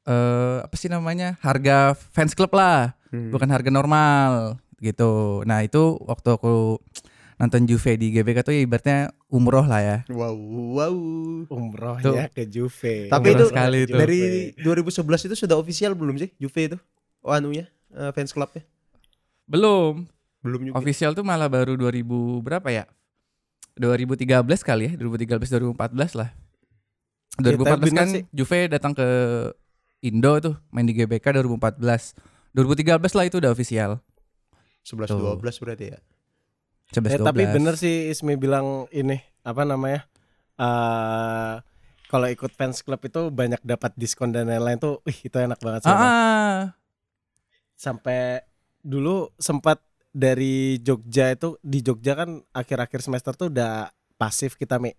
eh 0.06 0.58
apa 0.62 0.74
sih 0.74 0.86
namanya 0.86 1.36
harga 1.42 1.92
fans 1.92 2.32
club 2.32 2.54
lah 2.54 2.96
Hmm. 3.06 3.30
bukan 3.30 3.46
harga 3.46 3.70
normal 3.70 4.58
gitu. 4.82 5.40
Nah 5.46 5.62
itu 5.62 5.94
waktu 6.04 6.26
aku 6.26 6.82
nonton 7.38 7.62
Juve 7.64 7.94
di 7.94 8.10
GBK 8.10 8.42
tuh 8.42 8.50
ya 8.50 8.66
ibaratnya 8.66 9.14
umroh 9.30 9.62
lah 9.62 9.78
ya. 9.78 9.98
Wow, 10.10 10.34
wow. 10.74 10.96
Umrohnya 11.46 12.26
ke 12.34 12.50
Juve. 12.50 13.06
Tapi 13.06 13.30
Umroh 13.30 13.38
itu 13.38 13.44
sekali 13.54 13.78
itu. 13.86 13.94
dari 13.94 14.20
2011 14.58 15.30
itu 15.30 15.34
sudah 15.38 15.56
official 15.56 15.94
belum 15.94 16.18
sih 16.18 16.34
Juve 16.36 16.74
itu? 16.74 16.78
Oh, 17.22 17.30
anunya 17.30 17.70
eh, 17.94 18.10
fans 18.10 18.34
clubnya? 18.34 18.66
Belum. 19.46 20.06
Belum 20.42 20.60
juga. 20.62 20.74
Official 20.78 21.14
tuh 21.14 21.22
malah 21.22 21.50
baru 21.50 21.74
2000 21.74 22.02
berapa 22.42 22.68
ya? 22.70 22.84
2013 23.76 24.26
kali 24.62 24.82
ya, 24.88 24.92
2013 24.96 25.38
2014 25.38 26.18
lah. 26.18 26.30
2014 27.36 27.84
bener 27.84 27.92
kan 27.92 28.08
sih. 28.08 28.22
Juve 28.32 28.58
datang 28.72 28.96
ke 28.96 29.06
Indo 30.00 30.32
tuh 30.40 30.54
main 30.72 30.86
di 30.86 30.96
GBK 30.96 31.42
2014. 31.44 32.16
2013 32.56 32.96
lah 33.16 33.24
itu 33.28 33.36
udah 33.36 33.52
official. 33.52 34.00
11 34.86 35.10
Tuh. 35.10 35.36
12 35.40 35.62
berarti 35.62 35.86
ya. 35.92 35.98
11 36.94 37.18
Eh, 37.18 37.20
tapi 37.20 37.42
12. 37.44 37.56
bener 37.58 37.74
sih 37.76 38.08
Ismi 38.08 38.38
bilang 38.38 38.86
ini 38.94 39.18
apa 39.42 39.66
namanya? 39.66 40.06
eh 40.56 41.54
kalau 42.06 42.30
ikut 42.30 42.54
fans 42.54 42.80
club 42.80 43.02
itu 43.02 43.28
banyak 43.28 43.58
dapat 43.60 43.92
diskon 43.98 44.30
dan 44.30 44.46
lain-lain 44.46 44.78
tuh, 44.78 45.02
wih 45.02 45.18
itu 45.26 45.36
enak 45.36 45.58
banget 45.58 45.84
sih. 45.84 45.90
Ah, 45.90 46.00
ah. 46.00 46.60
Sampai 47.74 48.46
dulu 48.86 49.34
sempat 49.36 49.82
dari 50.08 50.78
Jogja 50.78 51.28
itu 51.28 51.58
di 51.60 51.82
Jogja 51.82 52.14
kan 52.14 52.40
akhir-akhir 52.50 53.02
semester 53.02 53.34
tuh 53.34 53.50
udah 53.50 53.90
pasif 54.14 54.54
kita 54.54 54.78
Mi. 54.78 54.94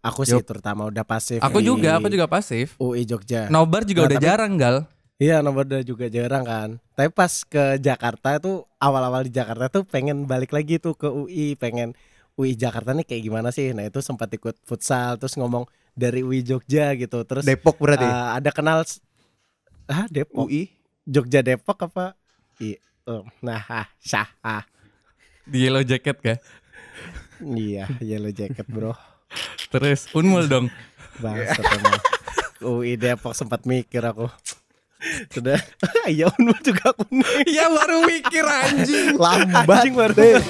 Aku 0.00 0.22
sih 0.22 0.32
Yup. 0.32 0.46
terutama 0.46 0.86
udah 0.86 1.02
pasif. 1.02 1.42
Aku 1.42 1.58
di 1.58 1.66
juga, 1.66 1.98
aku 1.98 2.06
juga 2.06 2.30
pasif. 2.30 2.78
UI 2.78 3.02
Jogja. 3.02 3.50
Nobar 3.50 3.82
juga 3.82 4.06
Nah, 4.06 4.08
udah 4.08 4.16
tapi- 4.16 4.28
jarang 4.30 4.52
gal. 4.54 4.76
Iya 5.16 5.40
nomor 5.40 5.64
dua 5.64 5.80
juga 5.80 6.06
jarang 6.06 6.44
kan. 6.44 6.70
Tapi 6.92 7.08
pas 7.10 7.32
ke 7.42 7.80
Jakarta 7.80 8.36
tuh 8.36 8.68
awal-awal 8.76 9.24
di 9.24 9.32
Jakarta 9.32 9.66
tuh 9.66 9.82
pengen 9.82 10.24
balik 10.24 10.52
lagi 10.52 10.76
tuh 10.76 10.92
ke 10.92 11.08
UI, 11.08 11.56
pengen 11.56 11.96
UI 12.34 12.52
Jakarta 12.52 12.92
nih 12.92 13.02
kayak 13.02 13.22
gimana 13.24 13.48
sih? 13.48 13.72
Nah 13.72 13.82
itu 13.82 13.98
sempat 13.98 14.28
ikut 14.28 14.60
futsal, 14.62 15.16
terus 15.16 15.34
ngomong 15.34 15.64
dari 15.92 16.20
UI 16.20 16.40
Jogja 16.40 16.92
gitu. 16.94 17.24
Terus 17.24 17.42
Depok 17.42 17.76
berarti. 17.76 18.04
eh, 18.04 18.12
ada 18.36 18.50
kenal, 18.50 18.84
s- 18.84 19.00
ah 19.86 20.04
Depok, 20.06 20.46
UI. 20.46 20.68
Jogja 21.02 21.40
Depok 21.40 21.80
apa? 21.82 22.12
Iya. 22.58 22.76
Eh, 23.06 23.22
Nah, 23.42 23.62
ah, 23.70 23.86
syah, 24.02 24.28
ah. 24.42 24.62
Di 25.46 25.66
Yellow 25.66 25.86
Jacket 25.86 26.18
kah? 26.18 26.38
iya, 27.42 27.84
yellow 28.00 28.32
jacket 28.32 28.64
bro. 28.68 28.96
Terus 29.68 30.08
Unmul 30.16 30.48
dong. 30.48 30.66
Bangsat 31.20 31.64
emang. 31.64 32.00
UI 32.64 32.96
Depok 32.96 33.36
sempat 33.36 33.68
mikir 33.68 34.00
aku. 34.00 34.28
Sudah, 35.28 35.60
iya 36.12 36.32
Unmul 36.32 36.56
juga 36.64 36.96
aku 36.96 37.04
ya 37.44 37.68
baru 37.68 38.08
mikir 38.08 38.44
anjing. 38.44 39.14
Lambat. 39.20 39.68
Anjing 39.68 39.94
baru. 39.94 40.40